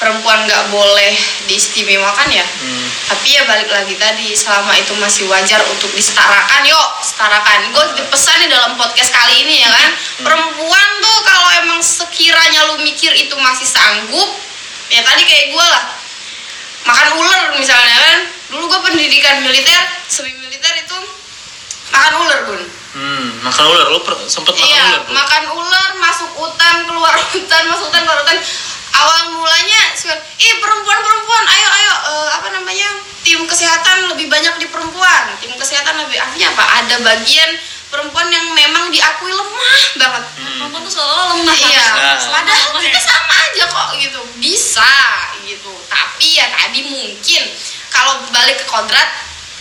[0.00, 1.12] perempuan nggak boleh
[1.44, 2.40] diistimewakan ya.
[2.40, 2.88] Hmm.
[3.10, 7.68] tapi ya balik lagi tadi selama itu masih wajar untuk disetarakan yuk setarakan.
[7.68, 9.88] Gue pesan nih dalam podcast kali ini ya kan.
[10.24, 14.40] Perempuan tuh kalau emang sekiranya lu mikir itu masih sanggup
[14.88, 16.00] ya tadi kayak gue lah
[16.84, 18.18] makan ular misalnya kan?
[18.50, 20.98] Dulu gue pendidikan militer semi militer itu
[21.90, 22.62] makan ular bun.
[22.90, 23.86] Hmm, makan ular.
[23.94, 25.12] Lo per- sempet makan iya ular bro?
[25.14, 28.38] makan ular masuk hutan keluar hutan masuk hutan keluar hutan.
[28.90, 29.80] Awal mulanya
[30.40, 32.88] ih perempuan perempuan ayo ayo eh, apa namanya
[33.22, 36.64] tim kesehatan lebih banyak di perempuan tim kesehatan lebih artinya apa?
[36.84, 37.50] Ada bagian
[37.90, 40.24] perempuan yang memang diakui lemah banget.
[40.38, 41.54] Perempuan tuh seolah lemah.
[41.58, 41.86] iya.
[41.90, 42.16] Nah.
[42.30, 42.80] padahal ya.
[42.88, 44.20] kita sama aja kok gitu.
[44.38, 44.94] Bisa
[45.44, 45.72] gitu.
[45.90, 47.42] Tapi ya tadi mungkin
[47.90, 49.10] kalau balik ke kodrat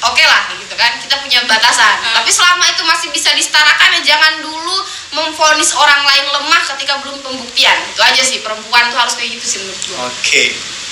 [0.05, 1.01] oke lah gitu kan.
[1.01, 2.05] Kita punya batasan.
[2.05, 2.15] Hmm.
[2.21, 4.77] tapi selama itu masih bisa disetarakan ya jangan dulu
[5.09, 7.77] memvonis orang lain lemah ketika belum pembuktian.
[7.89, 9.97] Itu aja sih perempuan tuh harus kayak gitu sih menurut gua.
[10.13, 10.43] Oke,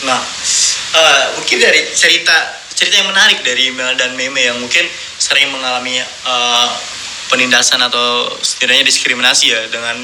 [0.10, 0.20] nah
[0.98, 2.34] eh, mungkin dari cerita
[2.78, 4.86] cerita yang menarik dari Mel dan Meme yang mungkin
[5.18, 6.68] sering mengalami eh,
[7.28, 9.96] penindasan atau setidaknya diskriminasi ya dengan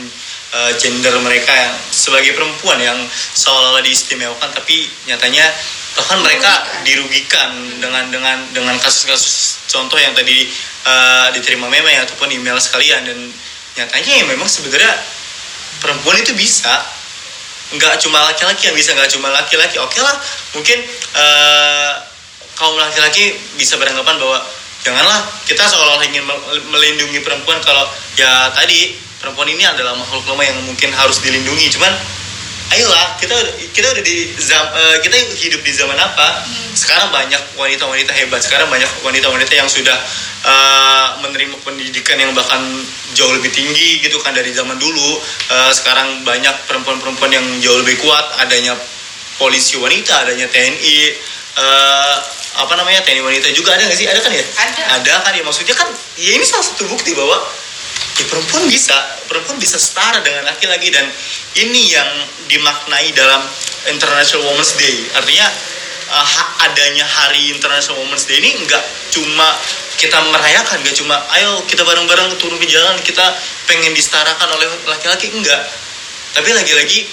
[0.54, 3.00] eh, gender mereka yang sebagai perempuan yang
[3.36, 5.46] seolah-olah diistimewakan tapi nyatanya
[5.94, 10.50] bahkan mereka dirugikan dengan dengan dengan kasus-kasus contoh yang tadi
[10.86, 13.06] eh, diterima Meme ataupun email sekalian.
[13.06, 13.20] Dan
[13.78, 14.94] nyatanya ya memang sebenarnya
[15.82, 16.74] perempuan itu bisa.
[17.74, 19.82] Nggak cuma laki-laki yang bisa nggak cuma laki-laki.
[19.82, 20.14] Oke lah
[20.54, 20.78] mungkin
[21.18, 21.92] eh,
[22.58, 24.38] kaum laki-laki bisa beranggapan bahwa
[24.84, 27.88] janganlah kita seolah-olah ingin mel- melindungi perempuan kalau
[28.19, 28.93] ya tadi
[29.24, 31.72] perempuan ini adalah makhluk lemah yang mungkin harus dilindungi.
[31.72, 31.96] Cuman
[32.76, 33.38] ayolah kita
[33.72, 36.43] kita udah di zam, eh, kita hidup di zaman apa?
[36.76, 38.43] Sekarang banyak wanita-wanita hebat.
[38.43, 39.96] Sekarang banyak wanita-wanita yang sudah
[40.43, 42.60] eh, menerima pendidikan yang bahkan
[43.15, 45.24] jauh lebih tinggi gitu kan dari zaman dulu.
[45.48, 48.43] Eh, sekarang banyak perempuan-perempuan yang jauh lebih kuat.
[48.43, 48.76] Adanya
[49.39, 50.98] polisi wanita adanya TNI
[51.56, 52.15] eh,
[52.54, 54.06] apa namanya TNI wanita juga ada nggak sih?
[54.06, 54.44] Ada kan ya?
[54.46, 54.82] Ada.
[55.02, 55.89] ada kan ya maksudnya kan
[56.22, 57.38] ya ini salah satu bukti bahwa
[58.22, 58.94] ya perempuan bisa
[59.26, 61.10] perempuan bisa setara dengan laki-laki dan
[61.58, 62.10] ini yang
[62.46, 63.42] dimaknai dalam
[63.89, 65.10] International Women's Day.
[65.18, 65.48] Artinya
[66.13, 68.84] uh, adanya hari International Women's Day ini nggak
[69.18, 69.48] cuma
[69.98, 73.24] kita merayakan nggak cuma ayo kita bareng-bareng turun ke jalan kita
[73.70, 75.62] pengen disetarakan oleh laki-laki enggak
[76.34, 77.06] tapi lagi-lagi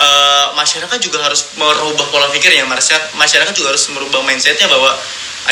[0.00, 4.96] uh, masyarakat juga harus merubah pola pikirnya masyarakat masyarakat juga harus merubah mindsetnya bahwa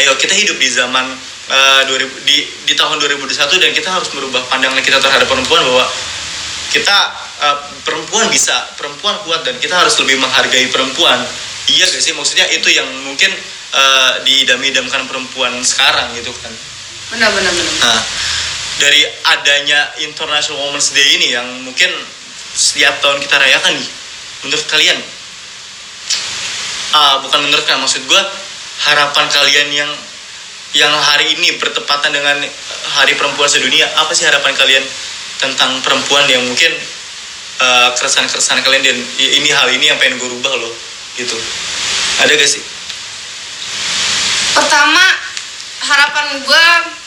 [0.01, 1.05] ayo kita hidup di zaman
[1.53, 5.85] uh, 2000 di di tahun 2021 dan kita harus merubah pandangan kita terhadap perempuan bahwa
[6.69, 6.99] kita
[7.45, 11.17] uh, perempuan bisa perempuan kuat dan kita harus lebih menghargai perempuan.
[11.69, 12.17] Iya gak sih?
[12.17, 13.29] Maksudnya itu yang mungkin
[13.73, 16.53] uh, diidam-idamkan perempuan sekarang gitu kan.
[17.13, 17.75] Benar benar benar.
[17.89, 18.01] Nah,
[18.81, 19.01] dari
[19.33, 21.89] adanya International Women's Day ini yang mungkin
[22.53, 23.89] setiap tahun kita rayakan nih,
[24.47, 24.99] menurut kalian,
[26.95, 28.23] ah bukan menurut kalian, maksud gue
[28.89, 29.91] harapan kalian yang
[30.77, 32.45] yang hari ini bertepatan dengan
[33.01, 34.85] Hari Perempuan Sedunia, apa sih harapan kalian
[35.41, 36.73] tentang perempuan yang mungkin
[37.59, 40.73] eh, keresahan-keresahan kalian dan "I- ini hal ini yang pengen gue rubah loh,
[41.17, 41.35] gitu.
[42.23, 42.63] Ada gak sih?
[44.59, 44.99] pertama
[45.79, 46.65] harapan gue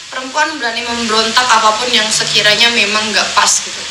[0.07, 3.81] perempuan berani memberontak apa pun yang sekiranya memang nggak pas gitu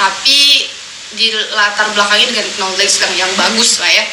[0.00, 0.64] tapi
[1.14, 4.04] di latar belakangnya dengan knowledge yang, yang bagus lah ya.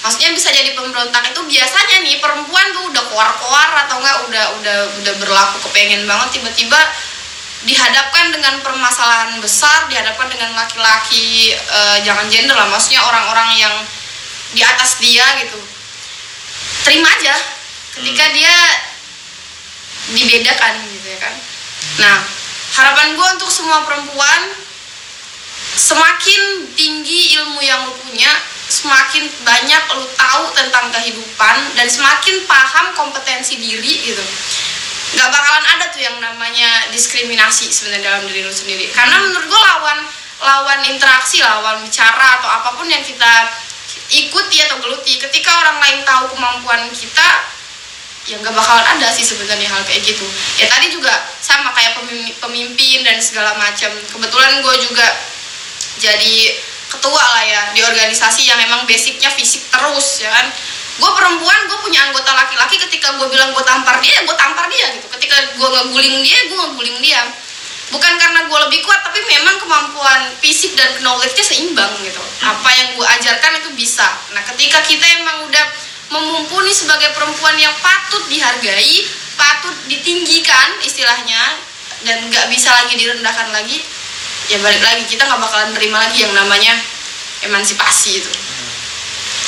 [0.00, 4.78] Maksudnya bisa jadi pemberontak itu biasanya nih perempuan tuh udah koar-koar atau enggak udah udah
[4.96, 6.80] udah berlaku kepengen banget tiba-tiba
[7.68, 13.74] dihadapkan dengan permasalahan besar dihadapkan dengan laki-laki eh, jangan gender lah maksudnya orang-orang yang
[14.56, 15.60] di atas dia gitu.
[16.88, 17.36] Terima aja
[18.00, 18.56] ketika dia
[20.16, 21.34] dibedakan gitu ya kan.
[22.00, 22.16] Nah
[22.80, 24.69] harapan gue untuk semua perempuan
[25.76, 28.30] semakin tinggi ilmu yang lu punya
[28.70, 34.24] semakin banyak lu tahu tentang kehidupan dan semakin paham kompetensi diri gitu.
[35.18, 38.86] Nggak bakalan ada tuh yang namanya diskriminasi sebenarnya dalam diri lu sendiri.
[38.94, 39.98] Karena menurut gue lawan
[40.40, 43.50] lawan interaksi lawan bicara atau apa pun yang kita
[44.10, 45.18] ikuti atau geluti.
[45.18, 47.28] Ketika orang lain tahu kemampuan kita
[48.30, 50.22] ya nggak bakalan ada sih sebenarnya hal kayak gitu.
[50.62, 51.10] Ya tadi juga
[51.42, 53.90] sama kayak pemimpin, pemimpin dan segala macam.
[53.90, 55.06] Kebetulan gue juga
[55.98, 56.54] jadi
[56.90, 60.46] ketua lah ya di organisasi yang emang basicnya fisik terus ya kan?
[61.00, 64.86] Gue perempuan gue punya anggota laki-laki ketika gue bilang gue tampar dia gue tampar dia
[64.94, 65.06] gitu.
[65.10, 67.22] Ketika gue ngeguling dia gue ngeguling dia.
[67.90, 72.22] Bukan karena gue lebih kuat tapi memang kemampuan fisik dan knowledge-nya seimbang gitu.
[72.44, 74.06] Apa yang gue ajarkan itu bisa.
[74.30, 75.66] Nah ketika kita emang udah
[76.10, 79.06] memumpuni sebagai perempuan yang patut dihargai
[79.38, 81.56] patut ditinggikan istilahnya
[82.04, 83.80] dan nggak bisa lagi direndahkan lagi
[84.48, 86.74] ya balik lagi kita nggak bakalan terima lagi yang namanya
[87.42, 88.30] emansipasi itu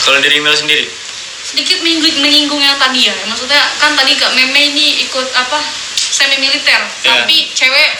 [0.03, 0.87] Kalau dari email sendiri?
[1.43, 5.59] sedikit menyinggung, menyinggung yang tadi ya maksudnya kan tadi kak meme ini ikut apa
[5.95, 7.19] semi militer Ya.
[7.19, 7.91] tapi cewek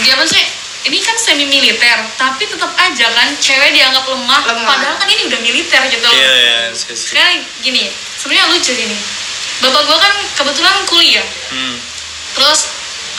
[0.00, 0.44] dia apa sih
[0.82, 4.66] ini kan semi militer tapi tetap aja kan cewek dianggap lemah, Lemah.
[4.66, 6.56] padahal kan ini udah militer gitu loh Iya, iya.
[6.76, 7.16] sih, sih.
[7.16, 8.96] sekarang gini sebenarnya lucu gini
[9.60, 11.76] bapak gua kan kebetulan kuliah Hmm.
[12.36, 12.60] terus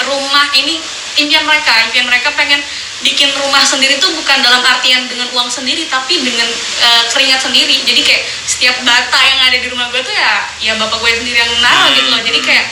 [0.06, 0.78] rumah ini
[1.20, 2.62] impian mereka impian mereka pengen
[3.04, 6.48] bikin rumah sendiri tuh bukan dalam artian dengan uang sendiri tapi dengan
[6.82, 7.84] eh, keringat sendiri.
[7.84, 11.38] Jadi kayak setiap bata yang ada di rumah gue tuh ya ya bapak gue sendiri
[11.38, 12.22] yang naruh gitu loh.
[12.24, 12.66] Jadi kayak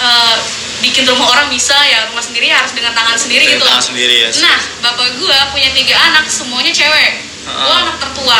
[0.00, 0.36] eh,
[0.82, 3.78] bikin rumah orang bisa ya rumah sendiri harus dengan tangan sendiri Dengan gitu loh.
[3.78, 4.28] sendiri, ya.
[4.42, 7.22] nah bapak gue punya tiga anak semuanya cewek.
[7.46, 8.38] Gue anak tertua.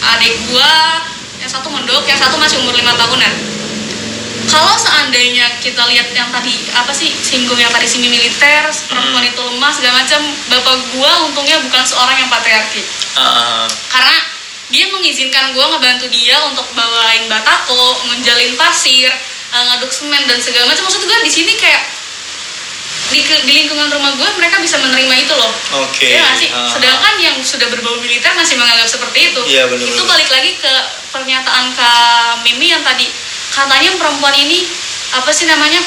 [0.00, 0.72] Adik gue
[1.40, 3.49] yang satu mendok yang satu masih umur lima tahunan
[4.50, 9.30] kalau seandainya kita lihat yang tadi apa sih singgung yang tadi sini militer perempuan Hmm.
[9.30, 12.82] itu lemah segala macam bapak gua untungnya bukan seorang yang patriarki
[13.14, 13.66] ah.
[13.88, 14.16] karena
[14.70, 19.10] dia mengizinkan gua ngebantu dia untuk bawain batako menjalin pasir
[19.50, 21.82] eh, ngaduk semen dan segala macam maksud gua di sini kayak
[23.10, 25.50] di, di lingkungan rumah gua mereka bisa menerima itu loh
[25.82, 26.14] Oke.
[26.14, 26.48] Iya nggak sih?
[26.50, 26.70] Ah.
[26.70, 29.40] Sedangkan yang sudah berbau militer masih menganggap seperti itu.
[29.50, 30.72] Iya, benar, Itu balik lagi ke
[31.10, 33.10] pernyataan Kak Mimi yang tadi
[33.50, 34.62] katanya perempuan ini
[35.10, 35.82] apa sih namanya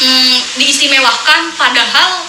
[0.00, 2.24] hmm, diistimewakan padahal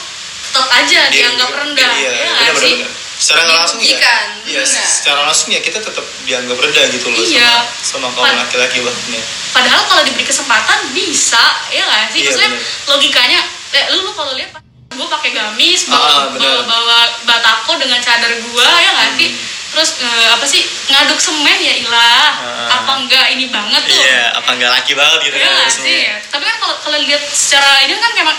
[0.45, 1.91] tetap aja Dia- dianggap rendah.
[1.95, 2.11] Iya,
[2.47, 2.75] ya sih?
[3.15, 3.95] Secara nggak langsung ya.
[4.43, 4.87] Iya, benar.
[4.87, 7.63] secara langsung ya kita tetap dianggap rendah gitu loh Iya.
[7.79, 9.23] sama, sama kaum laki-laki bahkan ya.
[9.55, 11.39] Padahal kalau diberi kesempatan bisa,
[11.71, 12.19] ya nggak sih?
[12.21, 12.91] Iya, Maksudnya benar.
[12.91, 13.39] logikanya,
[13.71, 14.51] eh, lu, lu kalau lihat
[14.87, 15.97] gue pakai gamis, Ah,
[16.29, 19.29] bawa, bawa, bawa batako dengan cadar gua, ya nggak sih?
[19.73, 22.79] Terus eh, apa sih ngaduk semen ya ilah, Ah.
[22.79, 23.91] apa enggak ini banget tuh?
[23.91, 25.99] Iya, apa nggak laki banget gitu Iya kan sih?
[26.29, 28.37] Tapi kan kalau kalau lihat secara ini kan kayak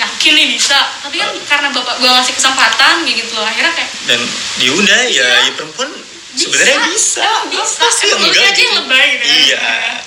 [0.00, 4.20] yakin nih bisa, tapi kan karena bapak gua ngasih kesempatan gitu loh, akhirnya kayak Dan
[4.58, 5.26] ya udah ya, Iya.
[5.46, 5.90] ya perempuan
[6.34, 7.20] sebenarnya bisa.
[7.22, 7.78] Emang bisa.
[7.78, 9.38] Apa sih Emang enggak aja yang lebay gitu ya.
[9.38, 9.60] Iya,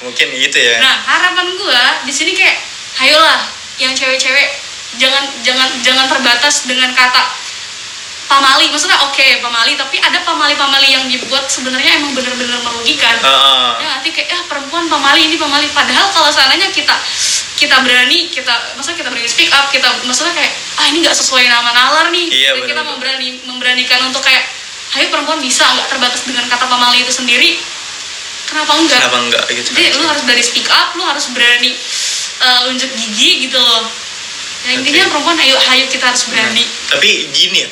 [0.04, 0.76] mungkin gitu ya.
[0.82, 2.58] Nah harapan gua di sini kayak,
[3.00, 3.40] ayolah
[3.78, 4.48] yang cewek-cewek
[4.98, 7.22] jangan jangan jangan terbatas dengan kata
[8.26, 8.74] pamali.
[8.74, 13.16] Maksudnya oke pamali, tapi ada pamali-pamali yang dibuat sebenarnya emang bener-bener merugikan.
[13.22, 13.72] Ah, ah.
[13.80, 15.70] Ya nanti kayak ah perempuan pamali ini pamali.
[15.70, 16.96] Padahal kalau seandainya kita
[17.56, 21.48] kita berani kita maksudnya kita berani speak up kita maksudnya kayak ah ini nggak sesuai
[21.48, 24.44] nama nalar nih Iya, Dan kita memberani memberanikan untuk kayak
[25.00, 27.56] ayo perempuan bisa nggak terbatas dengan kata pamali itu sendiri
[28.52, 29.70] kenapa enggak Kenapa enggak gitu?
[29.72, 31.72] jadi lu harus berani speak up lu harus berani
[32.44, 33.88] uh, unjuk gigi gitu loh
[34.66, 36.66] ya, intinya perempuan ayo ayo kita harus berani.
[36.90, 37.70] Tapi gini ya,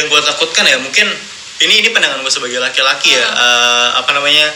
[0.00, 1.06] yang gue takutkan ya mungkin
[1.58, 4.48] ini ini pandangan gue sebagai laki-laki ya, eh, apa namanya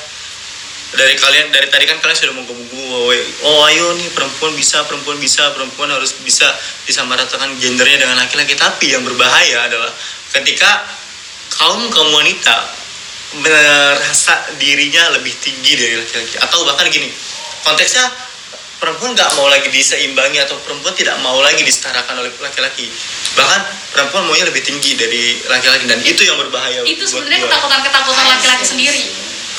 [0.92, 3.16] dari kalian dari tadi kan kalian sudah menggebu-gebu bahwa
[3.48, 6.44] oh ayo nih perempuan bisa perempuan bisa perempuan harus bisa
[6.84, 8.52] disamaratakan gendernya dengan laki-laki.
[8.52, 9.88] Tapi yang berbahaya adalah
[10.36, 10.84] ketika
[11.56, 12.56] kaum kaum wanita
[13.40, 16.36] merasa dirinya lebih tinggi dari laki-laki.
[16.44, 17.08] Atau bahkan gini
[17.64, 18.04] konteksnya
[18.82, 22.90] perempuan nggak mau lagi diseimbangi atau perempuan tidak mau lagi disetarakan oleh laki-laki.
[23.38, 23.60] Bahkan
[23.94, 27.54] perempuan maunya lebih tinggi dari laki-laki dan itu yang berbahaya itu sebenarnya gua.
[27.54, 29.04] ketakutan-ketakutan laki-laki sendiri.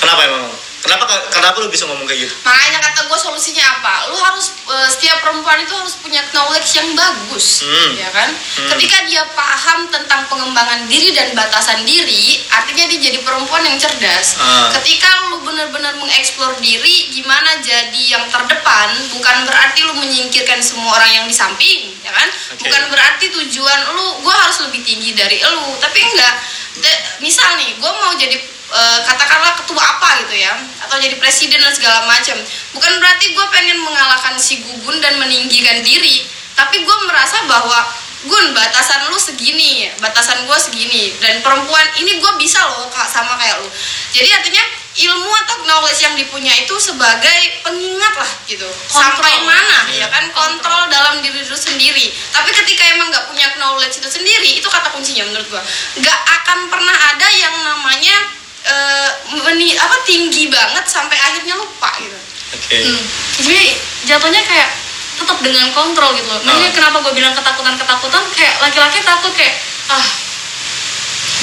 [0.03, 0.43] Kenapa emang
[0.83, 2.33] kenapa kenapa lu bisa ngomong kayak gitu?
[2.43, 4.11] Makanya kata gue solusinya apa?
[4.11, 7.91] Lu harus eh, setiap perempuan itu harus punya knowledge yang bagus Hmm.
[7.95, 8.29] ya kan?
[8.75, 14.35] Ketika dia paham tentang pengembangan diri dan batasan diri artinya dia jadi perempuan yang cerdas.
[14.37, 14.69] Ah.
[14.75, 21.11] ketika lu benar-benar mengeksplor diri gimana jadi yang terdepan bukan berarti lu menyingkirkan semua orang
[21.13, 22.27] yang di samping ya kan?
[22.51, 22.67] Oke.
[22.67, 25.79] bukan berarti tujuan lu gue harus lebih tinggi dari lu.
[25.79, 26.35] Tapi enggak
[26.73, 28.33] De- misal nih gue mau jadi
[28.73, 32.35] eh, katakanlah ketua apa gitu ya atau jadi presiden dan segala macam.
[32.73, 37.81] Bukan berarti gue pengen mengalahkan si gugun dan meninggikan diri tapi gue merasa bahwa
[38.23, 43.35] Gun batasan lu segini batasan gue segini dan perempuan ini gue bisa loh kak sama
[43.35, 43.67] kayak lu.
[44.15, 44.63] Jadi artinya
[44.95, 48.63] ilmu atau knowledge yang dipunya itu sebagai pengingat lah gitu.
[48.63, 48.95] Kontrol.
[48.95, 50.07] sampai mana Iya.
[50.07, 50.23] ya kan?
[50.31, 50.87] kontrol.
[50.87, 52.15] Dalam diri lu sendiri.
[52.31, 55.61] Tapi ketika emang nggak punya knowledge itu sendiri itu kata kuncinya menurut gue
[55.99, 59.09] nggak akan pernah ada yang namanya eh,
[59.41, 62.17] meni- apa tinggi banget sampai akhirnya lupa gitu
[62.53, 63.01] oke Hmm.
[63.39, 63.65] Jadi
[64.05, 64.69] jatuhnya kayak
[65.13, 66.41] tetap dengan kontrol gitu loh.
[66.41, 66.75] Makanya Ah.
[66.75, 69.55] kenapa gue bilang ketakutan-ketakutan kayak laki-laki takut kayak
[69.87, 70.05] ah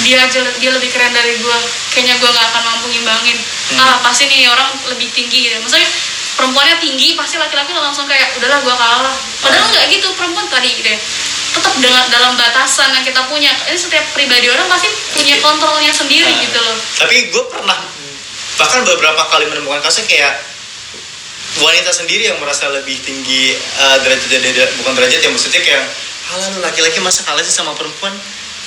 [0.01, 1.57] dia aja dia lebih keren dari gue
[1.91, 3.37] kayaknya gue nggak akan mampu ngimbangin
[3.69, 3.79] Hmm.
[3.79, 5.85] ah pasti nih orang lebih tinggi gitu maksudnya
[6.33, 9.69] perempuannya tinggi pasti laki-laki langsung kayak udahlah gue kalah padahal Ah.
[9.69, 10.99] nggak gitu perempuan tadi gitu ya
[11.51, 13.51] tetap dengan dalam batasan yang kita punya.
[13.67, 16.39] Ini setiap pribadi orang pasti punya kontrolnya sendiri Ah.
[16.39, 16.77] gitu loh.
[16.97, 17.77] tapi gue pernah
[18.55, 20.37] bahkan beberapa kali menemukan kasus kayak
[21.57, 23.57] wanita sendiri yang merasa lebih tinggi
[23.99, 25.83] derajatnya dari- bukan derajat ya maksudnya kayak
[26.29, 28.13] halah lu laki-laki masa kalah sih sama perempuan?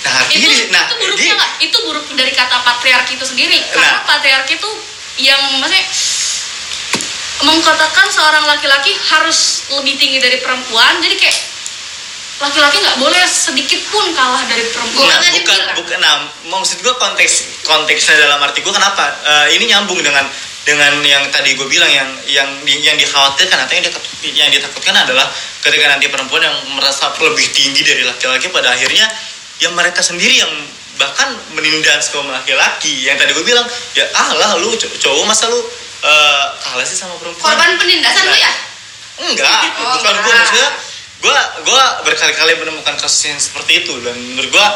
[0.04, 1.50] Nah itu ini nah itu buruknya nggak?
[1.62, 3.56] Itu buruk dari kata patriarki itu sendiri.
[3.70, 4.04] Karena Nah.
[4.04, 4.70] patriarki itu
[5.22, 5.84] yang maksudnya
[7.40, 9.38] mengatakan seorang laki-laki harus
[9.70, 11.00] lebih tinggi dari perempuan.
[11.00, 11.38] Jadi kayak
[12.34, 15.06] laki-laki nggak boleh sedikit pun kalah dari perempuan.
[15.06, 15.76] Nah, Bukan bukan bilang.
[15.78, 15.98] bukan.
[16.02, 16.14] Nah
[16.50, 19.04] maksud gue konteks konteksnya dalam arti gue kenapa?
[19.22, 20.26] Eh, ini nyambung dengan
[20.64, 25.28] dengan yang tadi gue bilang yang yang yang dikhawatirkan atau yang ditakut- yang ditakutkan adalah
[25.60, 29.04] ketika nanti perempuan yang merasa lebih tinggi dari laki-laki pada akhirnya
[29.60, 30.50] yang mereka sendiri yang
[30.94, 33.04] bahkan menindas kaum laki-laki.
[33.04, 35.60] Yang tadi gue bilang ya ah lah lu cow- cowok masa lu
[36.02, 37.46] eh, kalah sih sama perempuan?
[37.46, 38.52] Korban penindasan lu ya?
[39.14, 39.46] Enggak,
[39.78, 40.68] Oh, bukan gue maksudnya
[41.24, 44.68] gue gue berkali-kali menemukan kasus yang seperti itu dan menurut gue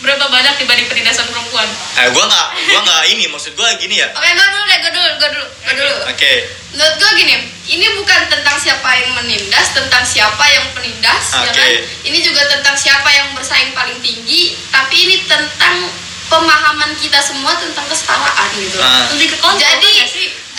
[0.00, 1.64] berapa banyak dibanding penindasan perempuan?
[2.00, 4.08] Eh gue nggak gue nggak ini maksud gue gini ya.
[4.16, 5.96] Oke gue dulu deh gue dulu gue dulu gue dulu.
[6.08, 6.32] Oke.
[6.76, 11.56] Menurut gue gini ini bukan tentang siapa yang menindas tentang siapa yang penindas ya Oke.
[11.56, 11.68] kan?
[12.04, 15.88] Ini juga tentang siapa yang bersaing paling tinggi tapi ini tentang
[16.28, 18.80] pemahaman kita semua tentang kesetaraan gitu.
[18.80, 19.04] Ah.
[19.12, 19.92] lebih ke kontrol jadi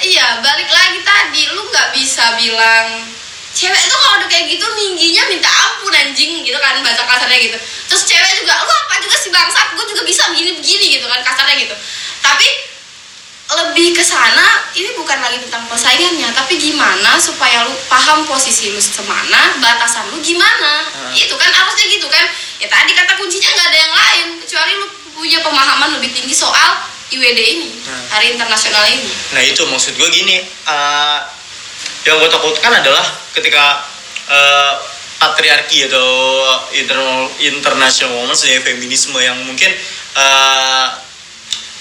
[0.05, 3.09] iya balik lagi tadi lu nggak bisa bilang
[3.55, 7.57] cewek tuh kalau udah kayak gitu tingginya minta ampun anjing gitu kan bahasa kasarnya gitu.
[7.87, 9.67] Terus cewek juga lu apa juga sih bangsat?
[9.73, 11.75] Gue juga bisa begini begini gitu kan kasarnya gitu.
[12.19, 12.47] Tapi
[13.45, 18.81] lebih ke sana ini bukan lagi tentang persaingannya tapi gimana supaya lu paham posisi lu
[18.81, 20.83] semana batasan lu gimana.
[20.91, 21.13] Hmm.
[21.15, 22.25] itu kan harusnya gitu kan.
[22.59, 26.83] Ya tadi kata kuncinya nggak ada yang lain kecuali lu punya pemahaman lebih tinggi soal
[27.13, 28.05] IWD ini Hmm.
[28.11, 29.07] hari internasional ini.
[29.31, 31.19] Nah itu maksud gue gini eh,
[32.03, 33.83] yang gue takutkan adalah ketika
[34.31, 34.73] eh,
[35.19, 36.09] patriarki atau
[36.75, 39.71] internal international women's ya feminisme yang mungkin
[40.15, 40.87] eh,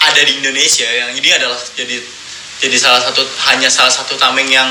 [0.04, 1.96] ada di Indonesia yang ini adalah jadi
[2.62, 4.68] jadi salah satu hanya salah satu tameng yang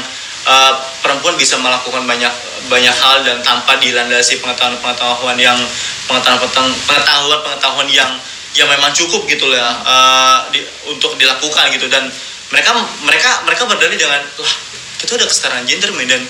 [0.47, 2.33] eh, perempuan bisa melakukan banyak
[2.71, 5.59] banyak hal dan tanpa dilandasi pengetahuan pengetahuan yang
[6.07, 8.11] pengetahuan pengetahuan pengetahuan yang
[8.53, 11.89] yang memang cukup gitu lah eh, di- untuk dilakukan gitu.
[11.89, 12.07] Dan
[12.53, 14.55] mereka mereka mereka berdalih dengan lah
[15.01, 16.23] kita udah kesetaraan gender men dan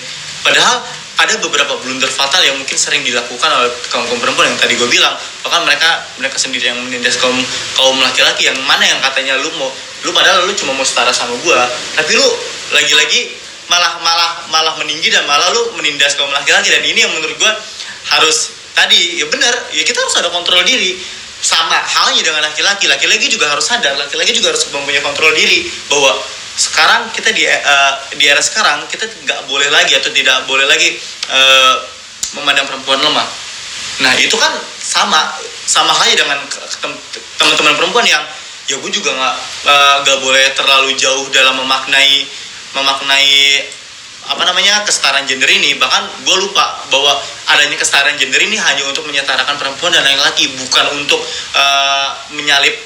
[0.44, 4.74] padahal ada beberapa blunder fatal yang mungkin sering dilakukan oleh kaum kaum perempuan yang tadi
[4.74, 5.14] gue bilang.
[5.46, 7.34] Bahkan mereka mereka sendiri yang menindas kaum
[7.78, 9.70] kaum laki-laki yang mana yang katanya lu mau
[10.04, 11.58] lu padahal lu cuma mau setara sama gue
[11.96, 12.28] tapi lu
[12.74, 16.74] lagi-lagi malah malah malah meninggi dan malah lu menindas kaum laki-laki.
[16.74, 17.52] Dan ini yang menurut gue
[18.10, 20.98] harus tadi ya benar ya kita harus ada kontrol diri.
[21.44, 22.88] Sama halnya dengan laki-laki.
[22.88, 26.16] Laki-laki juga harus sadar laki-laki juga harus mempunyai kontrol diri bahwa
[26.54, 30.94] sekarang kita di eh, di era sekarang kita nggak boleh lagi atau tidak boleh lagi
[31.30, 31.74] eh,
[32.38, 33.26] memandang perempuan lemah.
[34.02, 35.18] Nah itu kan sama
[35.66, 36.38] sama halnya dengan
[37.38, 38.22] teman-teman perempuan yang
[38.64, 39.36] ya gue juga nggak
[40.06, 42.26] nggak boleh terlalu jauh dalam memaknai
[42.74, 43.34] memaknai
[44.24, 45.74] apa namanya kesetaraan gender ini.
[45.74, 47.18] Bahkan gue lupa bahwa
[47.50, 51.18] adanya kesetaraan gender ini hanya untuk menyetarakan perempuan dan laki-laki bukan untuk
[51.54, 52.78] eh, menyalip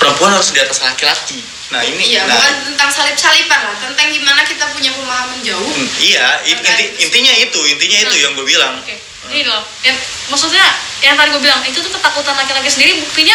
[0.00, 4.40] perempuan harus di atas laki-laki nah ini iya nah, bukan tentang salip-salipan lah tentang gimana
[4.42, 8.22] kita punya pemahaman jauh Hmm, iya it- inti- intinya itu intinya itu Nah.
[8.22, 8.94] yang gue bilang Oke,
[9.28, 9.58] ini loh.
[9.82, 9.98] Yang,
[10.28, 10.62] maksudnya
[11.00, 12.94] yang tadi gue bilang itu tuh ketakutan laki-laki sendiri.
[12.96, 13.34] Buktinya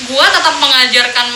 [0.00, 1.26] gue tetap mengajarkan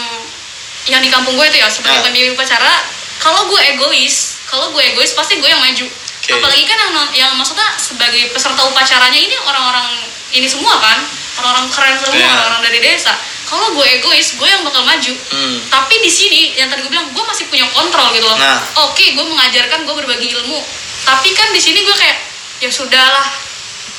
[0.86, 2.04] yang di kampung gue itu ya sebagai Ah.
[2.04, 2.86] pembimbing upacara.
[3.18, 5.86] Kalau gue egois, kalau gue egois pasti gue yang maju.
[6.28, 6.36] Oke.
[6.36, 9.88] Apalagi kan yang, yang maksudnya sebagai peserta upacaranya ini orang-orang
[10.28, 11.00] ini semua kan,
[11.40, 12.28] orang-orang keren semua, Iya.
[12.28, 13.16] orang-orang dari desa.
[13.48, 15.12] Kalau gue egois, gue yang bakal maju.
[15.32, 15.56] Hmm.
[15.72, 18.36] Tapi di sini yang tadi gue bilang gue masih punya kontrol gitu loh.
[18.36, 18.60] Nah.
[18.84, 20.60] Oke, gue mengajarkan, gue berbagi ilmu.
[21.08, 22.18] Tapi kan di sini gue kayak
[22.60, 23.24] ya sudahlah,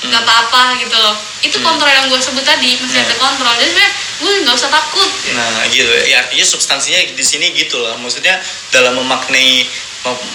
[0.05, 0.29] nggak Hmm.
[0.29, 1.17] apa-apa gitu loh.
[1.41, 1.65] Itu Hmm.
[1.65, 3.09] kontrol yang gue sebut tadi masih Nah.
[3.09, 3.53] ada kontrol.
[3.57, 5.09] Jadi sebenarnya gue nggak usah takut.
[5.33, 8.37] Nah gitu ya artinya substansinya di sini gitu lah maksudnya
[8.69, 9.88] dalam memaknai mem-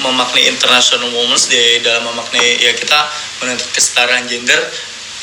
[0.05, 3.09] memaknai International Women's Day dalam memaknai ya kita
[3.41, 4.61] menuntut kesetaraan gender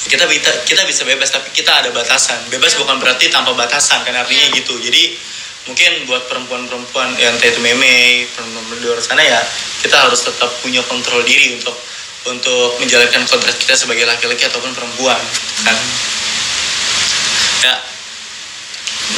[0.01, 2.41] kita bisa kita bisa bebas tapi kita ada batasan.
[2.49, 4.57] Bebas bukan berarti tanpa batasan kan artinya Iya.
[4.57, 4.73] gitu.
[4.81, 5.13] Jadi
[5.69, 9.37] mungkin buat perempuan-perempuan yang entah itu meme perempuan di luar sana ya
[9.85, 11.77] kita harus tetap punya kontrol diri untuk
[12.25, 15.21] untuk menjalankan kodrat kita sebagai laki-laki ataupun perempuan
[15.61, 15.77] kan?
[17.61, 17.73] Ya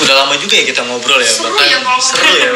[0.03, 2.51] udah lama juga ya kita ngobrol ya seru bahkan ya seru ya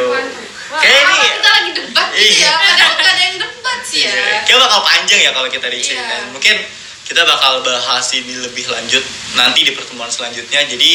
[0.68, 2.44] Kayak ini- apa kita lagi debat gitu Iya.
[2.44, 4.12] ya padahal gak ada yang debat sih ya
[4.44, 6.24] Kayak bakal panjang ya kalau kita diceritain.
[6.28, 6.32] Iya.
[6.32, 6.56] Mungkin
[7.08, 9.04] kita bakal bahas ini lebih lanjut
[9.34, 10.60] nanti di pertemuan selanjutnya.
[10.62, 10.92] Jadi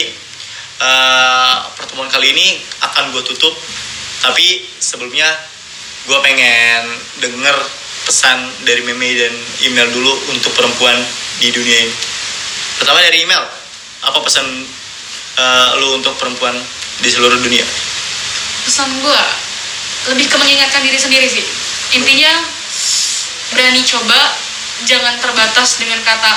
[0.79, 2.47] eh, pertemuan kali ini
[2.81, 3.55] akan gue tutup.
[4.21, 4.47] Tapi
[4.77, 5.25] sebelumnya
[6.05, 6.85] gue pengen
[7.19, 7.57] denger
[8.03, 10.99] pesan dari Meme dan email dulu untuk perempuan
[11.39, 11.95] di dunia ini.
[12.77, 13.41] Pertama dari email,
[14.03, 14.47] apa pesan
[15.39, 16.53] eh, lu untuk perempuan
[17.01, 17.65] di seluruh dunia?
[18.63, 19.23] pesan gue
[20.11, 21.45] lebih ke mengingatkan diri sendiri sih.
[21.95, 22.33] Intinya
[23.55, 24.19] berani coba
[24.89, 26.33] jangan terbatas dengan kata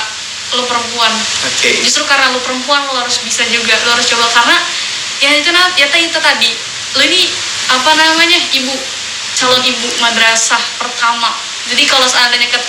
[0.54, 1.10] lo perempuan.
[1.50, 1.82] Oke.
[1.82, 4.26] justru karena lo perempuan lo harus bisa juga lo harus coba.
[4.30, 4.56] Karena
[5.18, 6.50] ya itu ya tadi itu tadi
[6.94, 7.26] lo ini
[7.66, 8.74] apa namanya ibu
[9.34, 11.34] calon ibu madrasah pertama.
[11.66, 12.60] Jadi kalau seandainya ke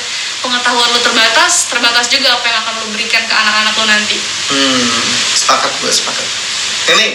[0.41, 4.17] pengetahuan lo terbatas terbatas juga apa yang akan lo berikan ke anak-anak lo nanti.
[4.49, 4.89] Hmm,
[5.37, 6.27] sepakat gue sepakat.
[6.97, 7.07] Ini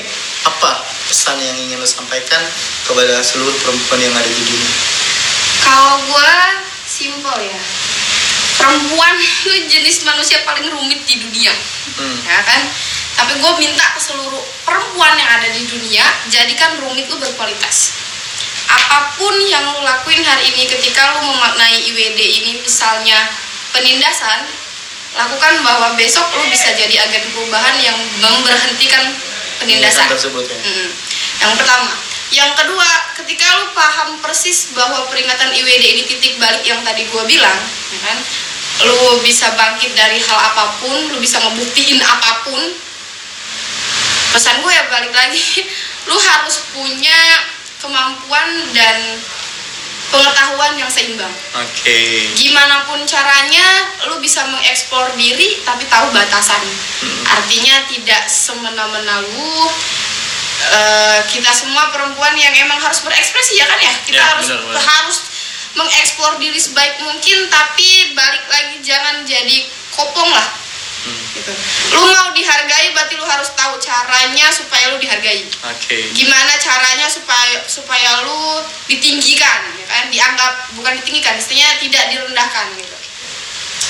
[0.43, 0.70] apa
[1.09, 2.43] pesan yang ingin lo sampaikan
[2.88, 4.72] kepada seluruh perempuan yang ada di dunia?
[5.62, 6.34] kalau gue
[6.84, 7.61] simple ya.
[8.53, 11.51] Perempuan itu jenis manusia paling rumit di dunia
[11.99, 12.62] Hmm, ya kan?
[13.18, 17.93] Tapi gue minta ke seluruh perempuan yang ada di dunia jadikan rumit lu berkualitas.
[18.70, 23.28] Apa pun yang lu lakuin hari ini ketika lu memaknai IWD ini misalnya
[23.74, 24.49] penindasan
[25.12, 29.12] lakukan bahwa besok lu bisa jadi agen perubahan yang memberhentikan
[29.62, 30.10] penindasan.
[30.10, 30.58] Tersebut ya.
[30.58, 30.90] Mm.
[31.42, 31.90] yang pertama.
[32.32, 32.88] Yang kedua
[33.20, 37.58] ketika lu paham persis bahwa peringatan IWD ini titik balik yang tadi gue bilang
[37.92, 38.18] ya kan?
[38.88, 42.62] Lu bisa bangkit dari hal apa pun lu bisa ngebuktiin apa pun.
[44.32, 45.68] Pesan gue ya balik lagi.
[46.08, 47.14] Lu harus punya
[47.78, 49.20] kemampuan dan
[50.12, 51.32] pengetahuan yang seimbang.
[51.56, 52.28] Oke.
[52.36, 53.64] gimana pun caranya
[54.06, 56.60] lu bisa mengeksplor diri tapi tahu batasan.
[57.24, 59.66] Artinya tidak semena-mena lu
[60.62, 63.92] eh, kita semua perempuan yang emang harus berekspresi ya kan ya?
[64.04, 64.82] Kita Ya, harus benar, benar.
[64.84, 65.18] harus
[65.72, 70.46] mengeksplor diri sebaik mungkin tapi balik lagi jangan jadi kopong lah
[71.03, 71.53] Hmm, gitu
[71.98, 75.98] lu mau dihargai berarti lu harus tahu caranya supaya lu dihargai Oke.
[76.14, 82.96] gimana caranya supaya supaya lu ditinggikan ya kan dianggap bukan ditinggikan istilahnya tidak direndahkan gitu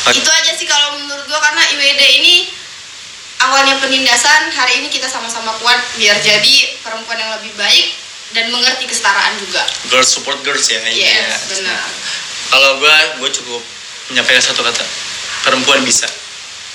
[0.09, 0.25] Oke.
[0.25, 2.35] itu aja sih kalau menurut gua karena IWD ini
[3.45, 7.93] awalnya penindasan hari ini kita sama-sama kuat biar jadi perempuan yang lebih baik
[8.33, 9.61] dan mengerti kesetaraan juga
[9.93, 10.81] Girls support girls ya.
[10.89, 11.85] yes benar
[12.53, 13.65] Kalau gue, gue cukup
[14.13, 14.85] menyampaikan satu kata.
[15.41, 16.05] Perempuan bisa,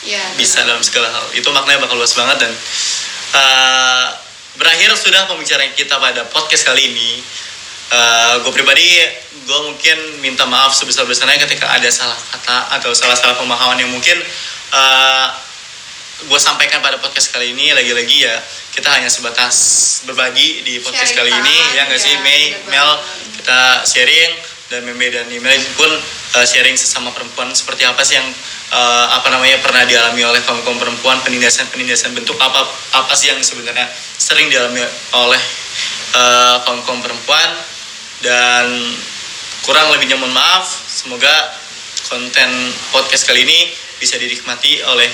[0.08, 1.26] ya bisa dalam segala hal.
[1.36, 2.52] Itu maknanya bakal luas banget dan
[3.36, 4.08] eh,
[4.56, 7.12] berakhir sudah pembicaraan kita pada podcast kali ini.
[8.44, 9.00] gue pribadi,
[9.48, 14.20] gue mungkin minta maaf sebesar-besarnya ketika ada salah kata atau salah-salah pemahaman yang mungkin
[16.28, 17.72] gue sampaikan pada podcast kali ini.
[17.72, 18.36] Lagi-lagi ya
[18.78, 19.56] kita hanya sebatas
[20.06, 22.90] berbagi di podcast Sharing kali ini ya nggak sih ya, Mei, Mel,
[23.42, 24.32] kita sharing
[24.70, 25.90] dan Meme dan Email pun
[26.38, 28.28] uh, sharing sesama perempuan seperti apa sih yang
[28.72, 33.32] uh, apa namanya pernah dialami oleh kaum kaum perempuan penindasan penindasan bentuk apa apa sih
[33.32, 33.88] yang sebenarnya
[34.18, 34.84] sering dialami
[35.16, 35.42] oleh
[36.16, 37.50] uh, kaum kaum perempuan.
[38.18, 38.66] Dan
[39.62, 41.30] kurang lebihnya mohon maaf semoga
[42.10, 42.50] konten
[42.90, 43.70] podcast kali ini
[44.02, 45.10] bisa dinikmati oleh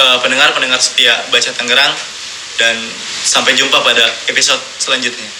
[0.00, 1.92] uh, pendengar pendengar setia baca Tangerang.
[2.58, 2.74] Dan
[3.22, 5.30] sampai jumpa pada episode selanjutnya